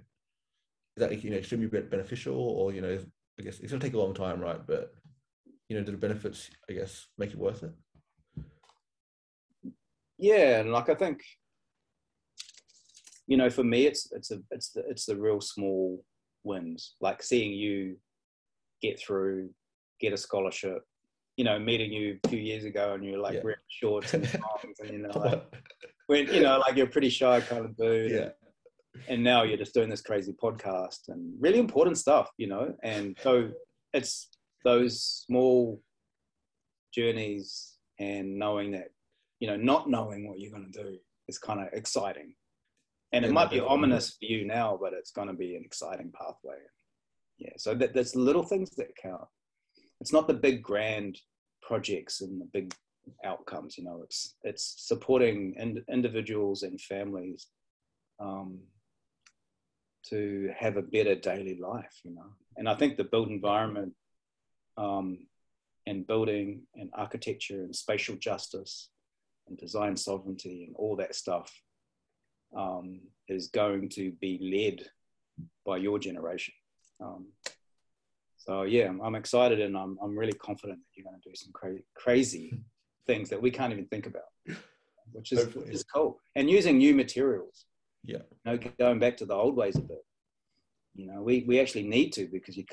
that 0.97 1.23
you 1.23 1.31
know 1.31 1.37
extremely 1.37 1.67
beneficial 1.67 2.35
or 2.35 2.71
you 2.71 2.81
know, 2.81 2.99
I 3.39 3.43
guess 3.43 3.59
it's 3.59 3.71
gonna 3.71 3.81
take 3.81 3.93
a 3.93 3.99
long 3.99 4.13
time, 4.13 4.39
right? 4.39 4.65
But 4.65 4.93
you 5.69 5.77
know, 5.77 5.83
do 5.83 5.91
the 5.91 5.97
benefits 5.97 6.49
I 6.69 6.73
guess 6.73 7.07
make 7.17 7.31
it 7.31 7.37
worth 7.37 7.63
it? 7.63 7.71
yeah 10.21 10.59
and 10.59 10.71
like 10.71 10.87
i 10.87 10.93
think 10.93 11.23
you 13.27 13.35
know 13.35 13.49
for 13.49 13.63
me 13.63 13.87
it's 13.87 14.09
it's 14.13 14.31
a 14.31 14.37
it's 14.51 14.69
the 14.69 14.83
it's 14.87 15.05
the 15.05 15.15
real 15.15 15.41
small 15.41 16.03
wins 16.43 16.95
like 17.01 17.23
seeing 17.23 17.51
you 17.51 17.97
get 18.81 18.99
through 18.99 19.49
get 20.01 20.13
a 20.13 20.17
scholarship 20.17 20.83
you 21.37 21.45
know 21.45 21.57
meeting 21.57 21.91
you 21.93 22.19
a 22.23 22.29
few 22.29 22.39
years 22.39 22.65
ago 22.65 22.93
and 22.93 23.03
you're 23.05 23.19
like 23.19 23.35
Yeah. 23.35 23.43
wearing 23.43 23.59
shorts 23.69 24.13
and 24.13 24.23
and 24.79 24.91
you 24.91 24.97
know 24.99 25.17
like 25.17 25.43
when 26.07 26.27
you 26.33 26.41
know 26.41 26.57
like 26.59 26.75
you're 26.75 26.87
a 26.87 26.89
pretty 26.89 27.09
shy 27.09 27.39
kind 27.41 27.65
of 27.65 27.77
dude 27.77 28.11
yeah, 28.11 28.29
and 29.07 29.23
now 29.23 29.43
you're 29.43 29.57
just 29.57 29.73
doing 29.73 29.89
this 29.89 30.01
crazy 30.01 30.33
podcast 30.33 31.07
and 31.07 31.33
really 31.39 31.59
important 31.59 31.97
stuff 31.97 32.29
you 32.37 32.47
know 32.47 32.73
and 32.83 33.17
so 33.21 33.49
it's 33.93 34.29
those 34.63 35.01
small 35.25 35.81
journeys 36.93 37.77
and 37.99 38.37
knowing 38.37 38.71
that 38.71 38.89
you 39.39 39.47
know 39.47 39.55
not 39.55 39.89
knowing 39.89 40.27
what 40.27 40.39
you're 40.39 40.51
going 40.51 40.69
to 40.71 40.83
do 40.83 40.97
is 41.27 41.37
kind 41.37 41.61
of 41.61 41.67
exciting. 41.73 42.33
And 43.13 43.23
it 43.25 43.29
Yeah, 43.29 43.33
might 43.33 43.49
be 43.51 43.59
ominous 43.59 44.11
for 44.11 44.25
you 44.25 44.45
now 44.45 44.77
but 44.81 44.93
it's 44.93 45.11
going 45.11 45.27
to 45.27 45.33
be 45.33 45.55
an 45.55 45.63
exciting 45.63 46.11
pathway. 46.11 46.57
Yeah 47.37 47.53
so 47.57 47.73
that, 47.75 47.93
that's 47.93 48.15
little 48.15 48.43
things 48.43 48.71
that 48.71 48.89
count 49.01 49.27
it's 50.01 50.11
not 50.11 50.27
the 50.27 50.33
big 50.33 50.61
grand 50.61 51.17
projects 51.61 52.19
and 52.19 52.41
the 52.41 52.49
big 52.51 52.73
outcomes 53.23 53.77
you 53.77 53.83
know 53.83 54.01
it's 54.03 54.35
it's 54.43 54.75
supporting 54.77 55.55
ind- 55.57 55.83
individuals 55.89 56.63
and 56.63 56.79
families 56.81 57.47
um, 58.19 58.59
to 60.09 60.51
have 60.57 60.77
a 60.77 60.81
better 60.81 61.15
daily 61.15 61.57
life, 61.59 61.99
you 62.03 62.13
know. 62.13 62.25
And 62.57 62.67
I 62.67 62.75
think 62.75 62.97
the 62.97 63.03
built 63.03 63.29
environment 63.29 63.93
um, 64.77 65.27
and 65.87 66.07
building 66.07 66.63
and 66.75 66.89
architecture 66.93 67.63
and 67.63 67.75
spatial 67.75 68.15
justice 68.15 68.89
and 69.47 69.57
design 69.57 69.95
sovereignty 69.97 70.65
and 70.65 70.75
all 70.75 70.95
that 70.97 71.15
stuff 71.15 71.51
um, 72.55 73.01
is 73.27 73.47
going 73.47 73.89
to 73.89 74.11
be 74.21 74.39
led 74.41 74.87
by 75.65 75.77
your 75.77 75.99
generation. 75.99 76.53
So 78.45 78.63
yeah, 78.63 78.87
I'm, 78.87 78.99
I'm 79.01 79.15
excited 79.15 79.61
and 79.61 79.77
I'm, 79.77 79.97
I'm 80.01 80.17
really 80.17 80.33
confident 80.33 80.79
that 80.79 80.85
you're 80.95 81.05
going 81.05 81.21
to 81.21 81.29
do 81.29 81.35
some 81.35 81.51
cra- 81.53 81.85
crazy 81.95 82.59
things 83.07 83.29
that 83.29 83.41
we 83.41 83.51
can't 83.51 83.71
even 83.71 83.85
think 83.85 84.07
about, 84.07 84.23
which 85.11 85.31
is, 85.31 85.39
Hopefully. 85.39 85.69
is 85.71 85.83
cool. 85.83 86.19
And 86.35 86.49
using 86.49 86.77
new 86.77 86.95
materials 86.95 87.65
yeah. 88.03 88.19
you 88.45 88.51
know, 88.51 88.59
going 88.79 88.99
back 88.99 89.17
to 89.17 89.25
the 89.25 89.33
old 89.35 89.55
ways 89.55 89.75
a 89.75 89.81
bit. 89.81 90.03
You 90.95 91.07
know, 91.07 91.21
we, 91.21 91.45
we 91.47 91.59
actually 91.59 91.83
need 91.83 92.11
to 92.13 92.27
because 92.27 92.57
you, 92.57 92.65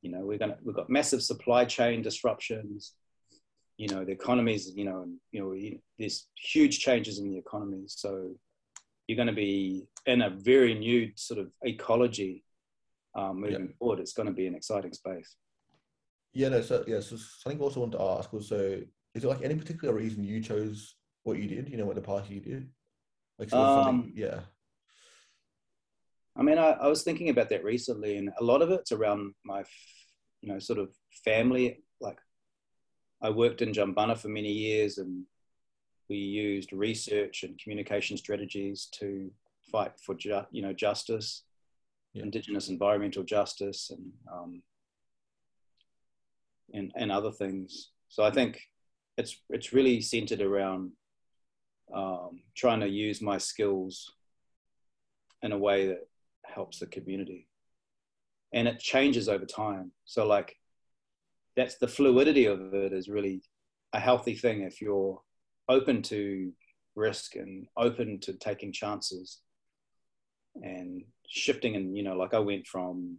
you 0.00 0.10
know, 0.10 0.20
we're 0.20 0.38
gonna 0.38 0.56
we've 0.64 0.74
got 0.74 0.90
massive 0.90 1.22
supply 1.22 1.64
chain 1.64 2.02
disruptions. 2.02 2.94
You 3.76 3.88
know, 3.88 4.04
the 4.04 4.12
economies. 4.12 4.72
You 4.74 4.84
know, 4.84 5.02
and, 5.02 5.18
you 5.30 5.40
know, 5.40 5.52
you, 5.52 5.78
there's 5.98 6.26
huge 6.34 6.80
changes 6.80 7.18
in 7.18 7.30
the 7.30 7.38
economy. 7.38 7.84
So 7.86 8.30
you're 9.06 9.16
going 9.16 9.28
to 9.28 9.34
be 9.34 9.84
in 10.06 10.22
a 10.22 10.30
very 10.30 10.74
new 10.74 11.10
sort 11.16 11.40
of 11.40 11.50
ecology 11.62 12.44
um, 13.14 13.40
moving 13.40 13.68
Yeah. 13.68 13.74
forward, 13.78 14.00
it's 14.00 14.12
going 14.12 14.26
to 14.28 14.32
be 14.32 14.46
an 14.46 14.54
exciting 14.54 14.92
space. 14.92 15.36
Yeah, 16.32 16.48
no, 16.48 16.62
so 16.62 16.82
yeah, 16.86 17.00
so 17.00 17.16
something 17.16 17.60
I 17.60 17.64
also 17.64 17.80
wanted 17.80 17.98
to 17.98 18.04
ask 18.04 18.32
was 18.32 18.48
so 18.48 18.80
is 19.14 19.24
it 19.24 19.28
like 19.28 19.42
any 19.42 19.54
particular 19.54 19.92
reason 19.94 20.24
you 20.24 20.40
chose 20.40 20.96
what 21.24 21.38
you 21.38 21.46
did, 21.46 21.68
you 21.68 21.76
know, 21.76 21.84
what 21.84 21.96
the 21.96 22.00
party 22.02 22.34
you 22.34 22.40
did? 22.40 22.70
Like 23.38 23.50
something, 23.50 23.86
Um, 23.86 24.12
yeah. 24.16 24.40
I 26.34 26.42
mean, 26.42 26.56
I, 26.56 26.70
I 26.70 26.88
was 26.88 27.02
thinking 27.02 27.28
about 27.28 27.50
that 27.50 27.62
recently, 27.62 28.16
and 28.16 28.30
a 28.40 28.44
lot 28.44 28.62
of 28.62 28.70
it's 28.70 28.92
around 28.92 29.34
my, 29.44 29.60
f- 29.60 29.68
you 30.40 30.48
know, 30.50 30.58
sort 30.58 30.78
of 30.78 30.88
family. 31.24 31.82
Like, 32.00 32.18
I 33.20 33.28
worked 33.28 33.60
in 33.60 33.72
Jumbunna 33.72 34.16
for 34.16 34.28
many 34.28 34.50
years, 34.50 34.96
and 34.96 35.24
we 36.08 36.16
used 36.16 36.72
research 36.72 37.42
and 37.42 37.58
communication 37.58 38.16
strategies 38.16 38.86
to 38.92 39.30
fight 39.70 39.92
for, 40.00 40.14
ju- 40.14 40.46
you 40.50 40.62
know, 40.62 40.72
justice, 40.72 41.44
Yeah. 42.12 42.24
Indigenous 42.24 42.68
environmental 42.68 43.22
justice, 43.22 43.90
and 43.90 44.12
um, 44.30 44.62
and 46.74 46.92
and 46.96 47.10
other 47.10 47.32
things. 47.32 47.90
So 48.08 48.22
I 48.22 48.30
think 48.30 48.60
it's 49.16 49.36
it's 49.50 49.72
really 49.72 50.00
centered 50.00 50.40
around 50.40 50.92
um, 51.94 52.42
trying 52.56 52.80
to 52.80 52.88
use 52.88 53.20
my 53.20 53.38
skills 53.38 54.12
in 55.42 55.52
a 55.52 55.58
way 55.58 55.88
that 55.88 56.06
helps 56.44 56.78
the 56.78 56.86
community 56.86 57.48
and 58.52 58.68
it 58.68 58.78
changes 58.78 59.28
over 59.28 59.44
time 59.44 59.90
so 60.04 60.26
like 60.26 60.56
that's 61.56 61.76
the 61.76 61.88
fluidity 61.88 62.46
of 62.46 62.74
it 62.74 62.92
is 62.92 63.08
really 63.08 63.42
a 63.92 64.00
healthy 64.00 64.34
thing 64.34 64.62
if 64.62 64.80
you're 64.80 65.20
open 65.68 66.02
to 66.02 66.52
risk 66.94 67.36
and 67.36 67.66
open 67.76 68.18
to 68.20 68.32
taking 68.34 68.72
chances 68.72 69.40
and 70.56 71.02
shifting 71.28 71.76
and 71.76 71.96
you 71.96 72.02
know 72.02 72.16
like 72.16 72.34
i 72.34 72.38
went 72.38 72.66
from 72.66 73.16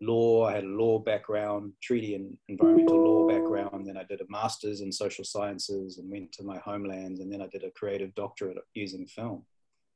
law 0.00 0.46
i 0.46 0.52
had 0.52 0.64
a 0.64 0.66
law 0.66 0.98
background 0.98 1.72
treaty 1.82 2.14
and 2.14 2.36
environmental 2.48 3.02
law 3.02 3.28
background 3.28 3.86
then 3.86 3.96
i 3.96 4.04
did 4.04 4.20
a 4.20 4.24
master's 4.28 4.80
in 4.80 4.92
social 4.92 5.24
sciences 5.24 5.98
and 5.98 6.10
went 6.10 6.30
to 6.32 6.42
my 6.44 6.58
homeland 6.58 7.18
and 7.18 7.32
then 7.32 7.40
i 7.42 7.46
did 7.46 7.64
a 7.64 7.70
creative 7.70 8.14
doctorate 8.14 8.58
using 8.74 9.06
film 9.06 9.42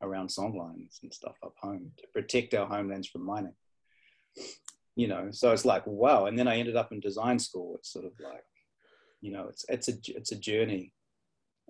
around 0.03 0.29
songlines 0.29 1.03
and 1.03 1.13
stuff 1.13 1.37
up 1.45 1.55
home 1.61 1.91
to 1.99 2.07
protect 2.13 2.55
our 2.55 2.67
homelands 2.67 3.09
from 3.09 3.25
mining. 3.25 3.55
You 4.97 5.09
know, 5.09 5.29
so 5.31 5.53
it's 5.53 5.65
like 5.65 5.87
wow. 5.87 6.27
And 6.27 6.39
then 6.39 6.49
I 6.49 6.57
ended 6.57 6.77
up 6.77 6.93
in 6.93 7.01
design 7.01 7.39
school. 7.39 7.77
It's 7.77 7.93
sort 7.93 8.05
of 8.05 8.13
like, 8.23 8.45
you 9.21 9.33
know, 9.33 9.47
it's 9.49 9.65
it's 9.69 9.89
a 9.89 9.93
it's 10.09 10.33
a 10.33 10.37
journey, 10.37 10.93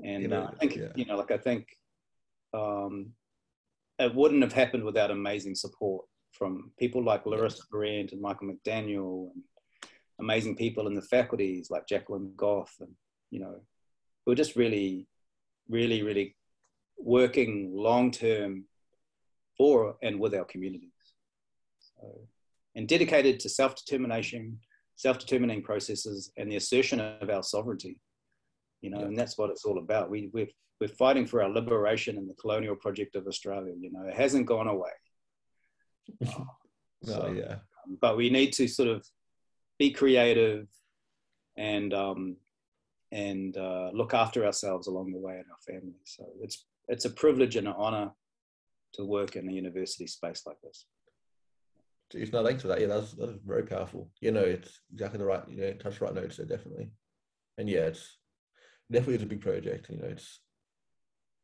and 0.02 0.22
You 0.22 0.28
know, 0.28 0.42
uh, 0.42 0.50
I 0.52 0.56
think 0.56 0.76
yeah. 0.76 0.88
you 0.94 1.04
know, 1.04 1.16
like 1.16 1.30
I 1.30 1.38
think 1.38 1.68
um, 2.54 3.12
it 4.00 4.14
wouldn't 4.14 4.42
have 4.42 4.52
happened 4.52 4.84
without 4.84 5.10
amazing 5.10 5.54
support 5.54 6.04
from 6.32 6.72
people 6.78 7.04
like 7.04 7.26
Larissa 7.26 7.62
Grant 7.70 8.12
and 8.12 8.20
Michael 8.20 8.48
McDaniel 8.48 9.30
and 9.34 9.42
amazing 10.18 10.56
people 10.56 10.86
in 10.86 10.94
the 10.94 11.02
faculties 11.02 11.70
like 11.70 11.86
Jacqueline 11.86 12.32
Goff 12.36 12.74
and 12.80 12.90
you 13.30 13.40
know, 13.40 13.60
who 14.24 14.32
are 14.32 14.36
just 14.36 14.56
really, 14.56 15.06
really, 15.68 16.02
really 16.02 16.36
working 16.98 17.70
long 17.72 18.10
term 18.10 18.64
for 19.56 19.96
and 20.02 20.20
with 20.20 20.34
our 20.34 20.44
communities. 20.44 20.90
So, 21.78 22.28
and 22.74 22.86
dedicated 22.86 23.40
to 23.40 23.48
self 23.48 23.74
determination, 23.76 24.58
self 24.96 25.18
determining 25.18 25.62
processes, 25.62 26.32
and 26.36 26.50
the 26.50 26.56
assertion 26.56 27.00
of 27.00 27.30
our 27.30 27.42
sovereignty. 27.42 27.98
You 28.82 28.90
know, 28.90 29.00
Yeah. 29.00 29.06
and 29.06 29.18
that's 29.18 29.36
what 29.38 29.50
it's 29.50 29.64
all 29.64 29.78
about. 29.78 30.10
We, 30.10 30.30
we're, 30.32 30.48
we're 30.80 30.88
fighting 30.88 31.26
for 31.26 31.42
our 31.42 31.50
liberation 31.50 32.16
in 32.16 32.26
the 32.26 32.34
colonial 32.34 32.76
project 32.76 33.14
of 33.16 33.26
Australia. 33.26 33.74
You 33.78 33.90
know, 33.92 34.02
it 34.06 34.14
hasn't 34.14 34.46
gone 34.46 34.68
away. 34.68 34.90
no, 36.20 36.46
so- 37.04 37.32
yeah. 37.36 37.56
but 38.00 38.16
we 38.16 38.30
need 38.30 38.52
to 38.54 38.68
sort 38.68 38.88
of 38.88 39.06
be 39.78 39.90
creative 39.90 40.66
and 41.56 41.92
um, 41.94 42.36
and 43.12 43.56
uh, 43.56 43.90
look 43.92 44.14
after 44.14 44.44
ourselves 44.46 44.86
along 44.86 45.12
the 45.12 45.18
way 45.18 45.34
and 45.34 45.46
our 45.50 45.58
families. 45.74 45.96
So 46.16 46.24
it's 46.42 46.66
it's 46.88 47.04
a 47.04 47.10
privilege 47.10 47.56
and 47.56 47.66
an 47.68 47.74
honor 47.76 48.10
to 48.94 49.04
work 49.04 49.36
in 49.36 49.48
a 49.48 49.52
university 49.52 50.06
space 50.06 50.42
like 50.46 50.60
this. 50.62 50.86
Jeez, 52.12 52.32
no, 52.32 52.44
thanks 52.44 52.62
for 52.62 52.68
that. 52.68 52.80
Yeah, 52.80 52.88
that's 52.88 53.12
that's 53.12 53.32
very 53.46 53.64
powerful. 53.64 54.10
You 54.20 54.32
know, 54.32 54.42
it's 54.42 54.80
exactly 54.92 55.18
the 55.18 55.24
right, 55.24 55.42
you 55.48 55.60
know, 55.60 55.72
touch 55.74 55.98
the 55.98 56.04
right 56.06 56.14
notes 56.14 56.36
there, 56.36 56.46
definitely. 56.46 56.90
And 57.58 57.68
yeah, 57.68 57.86
it's 57.86 58.18
definitely 58.90 59.14
it's 59.14 59.24
a 59.24 59.26
big 59.26 59.40
project. 59.40 59.88
You 59.90 59.96
know, 59.98 60.08
it's 60.08 60.40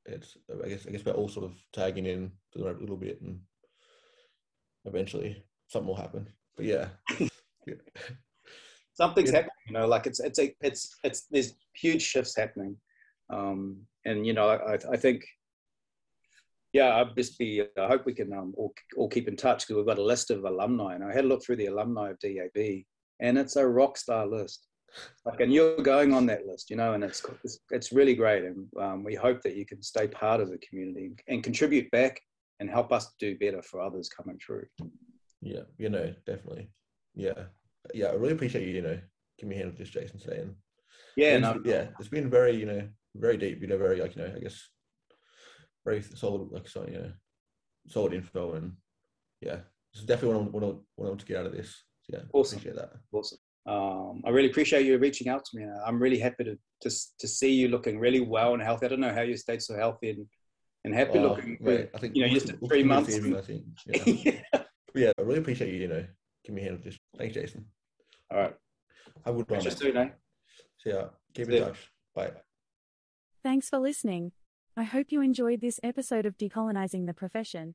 it's 0.04 0.36
I 0.64 0.68
guess 0.68 0.86
I 0.86 0.90
guess 0.90 1.04
we're 1.04 1.12
all 1.12 1.28
sort 1.28 1.46
of 1.46 1.54
tagging 1.72 2.06
in 2.06 2.30
to 2.52 2.58
the 2.58 2.64
right 2.64 2.76
a 2.76 2.80
little 2.80 2.96
bit, 2.96 3.20
and 3.20 3.40
eventually 4.84 5.44
something 5.68 5.88
will 5.88 5.96
happen. 5.96 6.28
But 6.56 6.66
yeah, 6.66 6.88
yeah. 7.66 7.74
Something's 8.94 9.30
Yeah. 9.30 9.36
happening, 9.36 9.52
you 9.66 9.72
know, 9.74 9.86
like 9.86 10.06
it's 10.06 10.20
it's 10.20 10.38
a 10.38 10.54
it's 10.60 10.96
it's 11.04 11.26
there's 11.30 11.52
huge 11.74 12.02
shifts 12.02 12.36
happening, 12.36 12.76
um, 13.30 13.86
and 14.04 14.26
you 14.26 14.32
know, 14.32 14.48
I 14.48 14.74
I 14.90 14.96
think. 14.96 15.24
Yeah, 16.72 16.96
I'd 16.96 17.16
just 17.16 17.38
be. 17.38 17.62
I 17.78 17.86
hope 17.86 18.04
we 18.04 18.12
can 18.12 18.32
um, 18.34 18.52
all, 18.58 18.74
all 18.98 19.08
keep 19.08 19.28
in 19.28 19.36
touch 19.36 19.62
because 19.66 19.76
we've 19.76 19.86
got 19.86 19.98
a 19.98 20.04
list 20.04 20.30
of 20.30 20.44
alumni, 20.44 20.94
and 20.94 21.02
I 21.04 21.10
had 21.12 21.24
a 21.24 21.28
look 21.28 21.42
through 21.42 21.56
the 21.56 21.66
alumni 21.66 22.10
of 22.10 22.18
DAB, 22.18 22.82
and 23.20 23.38
it's 23.38 23.56
a 23.56 23.66
rock 23.66 23.96
star 23.96 24.26
list. 24.26 24.66
Like 25.24 25.40
and 25.40 25.52
you're 25.52 25.76
going 25.82 26.14
on 26.14 26.26
that 26.26 26.46
list 26.46 26.70
you 26.70 26.76
know 26.76 26.94
and 26.94 27.04
it's 27.04 27.22
it's, 27.44 27.58
it's 27.70 27.92
really 27.92 28.14
great 28.14 28.44
and 28.44 28.66
um, 28.80 29.04
we 29.04 29.14
hope 29.14 29.42
that 29.42 29.56
you 29.56 29.66
can 29.66 29.82
stay 29.82 30.06
part 30.06 30.40
of 30.40 30.48
the 30.50 30.58
community 30.58 31.10
and 31.28 31.42
contribute 31.42 31.90
back 31.90 32.20
and 32.60 32.70
help 32.70 32.92
us 32.92 33.12
do 33.18 33.36
better 33.38 33.62
for 33.62 33.80
others 33.80 34.08
coming 34.08 34.38
through 34.38 34.64
yeah, 35.46 35.60
you 35.78 35.88
know, 35.88 36.12
definitely. 36.26 36.70
Yeah, 37.14 37.44
yeah. 37.94 38.06
I 38.06 38.14
really 38.14 38.32
appreciate 38.32 38.66
you, 38.66 38.74
you 38.74 38.82
know, 38.82 38.98
giving 39.38 39.50
me 39.50 39.56
a 39.56 39.58
hand 39.58 39.70
with 39.70 39.78
this, 39.78 39.90
Jason, 39.90 40.18
today. 40.18 40.40
And 40.40 40.54
yeah 41.16 41.38
no 41.38 41.60
yeah, 41.64 41.86
it's 41.98 42.08
been 42.08 42.28
very, 42.28 42.54
you 42.56 42.66
know, 42.66 42.88
very 43.14 43.36
deep. 43.36 43.60
You 43.60 43.68
know, 43.68 43.78
very 43.78 44.00
like 44.00 44.16
you 44.16 44.22
know, 44.22 44.32
I 44.34 44.40
guess 44.40 44.68
very 45.84 46.02
solid, 46.02 46.50
like 46.50 46.68
so, 46.68 46.84
you 46.86 46.98
know, 46.98 47.12
solid 47.86 48.12
info, 48.12 48.54
and 48.54 48.72
yeah, 49.40 49.58
it's 49.94 50.04
definitely 50.04 50.28
what 50.48 50.62
I 50.62 50.66
want, 50.66 50.82
what 50.96 51.04
I 51.04 51.08
want 51.08 51.20
to 51.20 51.26
get 51.26 51.38
out 51.38 51.46
of 51.46 51.52
this. 51.52 51.84
Yeah, 52.08 52.20
Awesome. 52.32 52.58
appreciate 52.58 52.76
that. 52.76 52.92
awesome 53.12 53.38
um, 53.66 54.22
I 54.24 54.30
really 54.30 54.50
appreciate 54.50 54.86
you 54.86 54.96
reaching 54.98 55.28
out 55.28 55.44
to 55.44 55.56
me. 55.58 55.66
I'm 55.86 55.98
really 56.00 56.18
happy 56.18 56.44
to, 56.44 56.58
to 56.82 56.90
to 57.18 57.28
see 57.28 57.52
you 57.52 57.68
looking 57.68 57.98
really 57.98 58.20
well 58.20 58.54
and 58.54 58.62
healthy. 58.62 58.86
I 58.86 58.88
don't 58.90 59.00
know 59.00 59.12
how 59.12 59.22
you 59.22 59.36
stayed 59.36 59.62
so 59.62 59.76
healthy 59.76 60.10
and, 60.10 60.26
and 60.84 60.94
happy 60.94 61.18
Oh, 61.18 61.22
looking. 61.22 61.58
mate, 61.60 61.90
I 61.94 61.98
think 61.98 62.14
you 62.16 62.22
know, 62.22 62.28
just 62.32 62.52
we'll 62.60 62.68
three 62.68 62.78
keep 62.78 62.86
months. 62.86 63.08
receiving, 63.08 63.36
I 63.36 63.40
think. 63.40 63.64
Yeah. 64.24 64.32
yeah. 64.54 64.62
Yeah, 64.94 65.12
I 65.18 65.22
really 65.22 65.40
appreciate 65.40 65.74
you. 65.74 65.80
You 65.80 65.88
know, 65.88 66.04
give 66.44 66.54
me 66.54 66.62
a 66.62 66.64
hand 66.64 66.76
with 66.76 66.84
this. 66.84 66.98
Thanks, 67.18 67.34
Jason. 67.34 67.66
All 68.30 68.38
right. 68.38 68.54
I 69.26 69.30
would. 69.30 69.46
good. 69.46 69.60
Just 69.60 69.82
mate. 69.82 69.92
soon, 69.92 69.96
eh? 70.02 70.08
See 70.82 70.90
ya. 70.90 71.08
Keep 71.34 71.46
See 71.48 71.56
in 71.58 71.64
touch. 71.64 71.90
Bye. 72.14 72.30
Thanks 73.42 73.68
for 73.68 73.78
listening. 73.78 74.32
I 74.76 74.84
hope 74.84 75.06
you 75.10 75.20
enjoyed 75.20 75.60
this 75.60 75.78
episode 75.82 76.24
of 76.26 76.36
Decolonizing 76.38 77.06
the 77.06 77.14
Profession. 77.14 77.74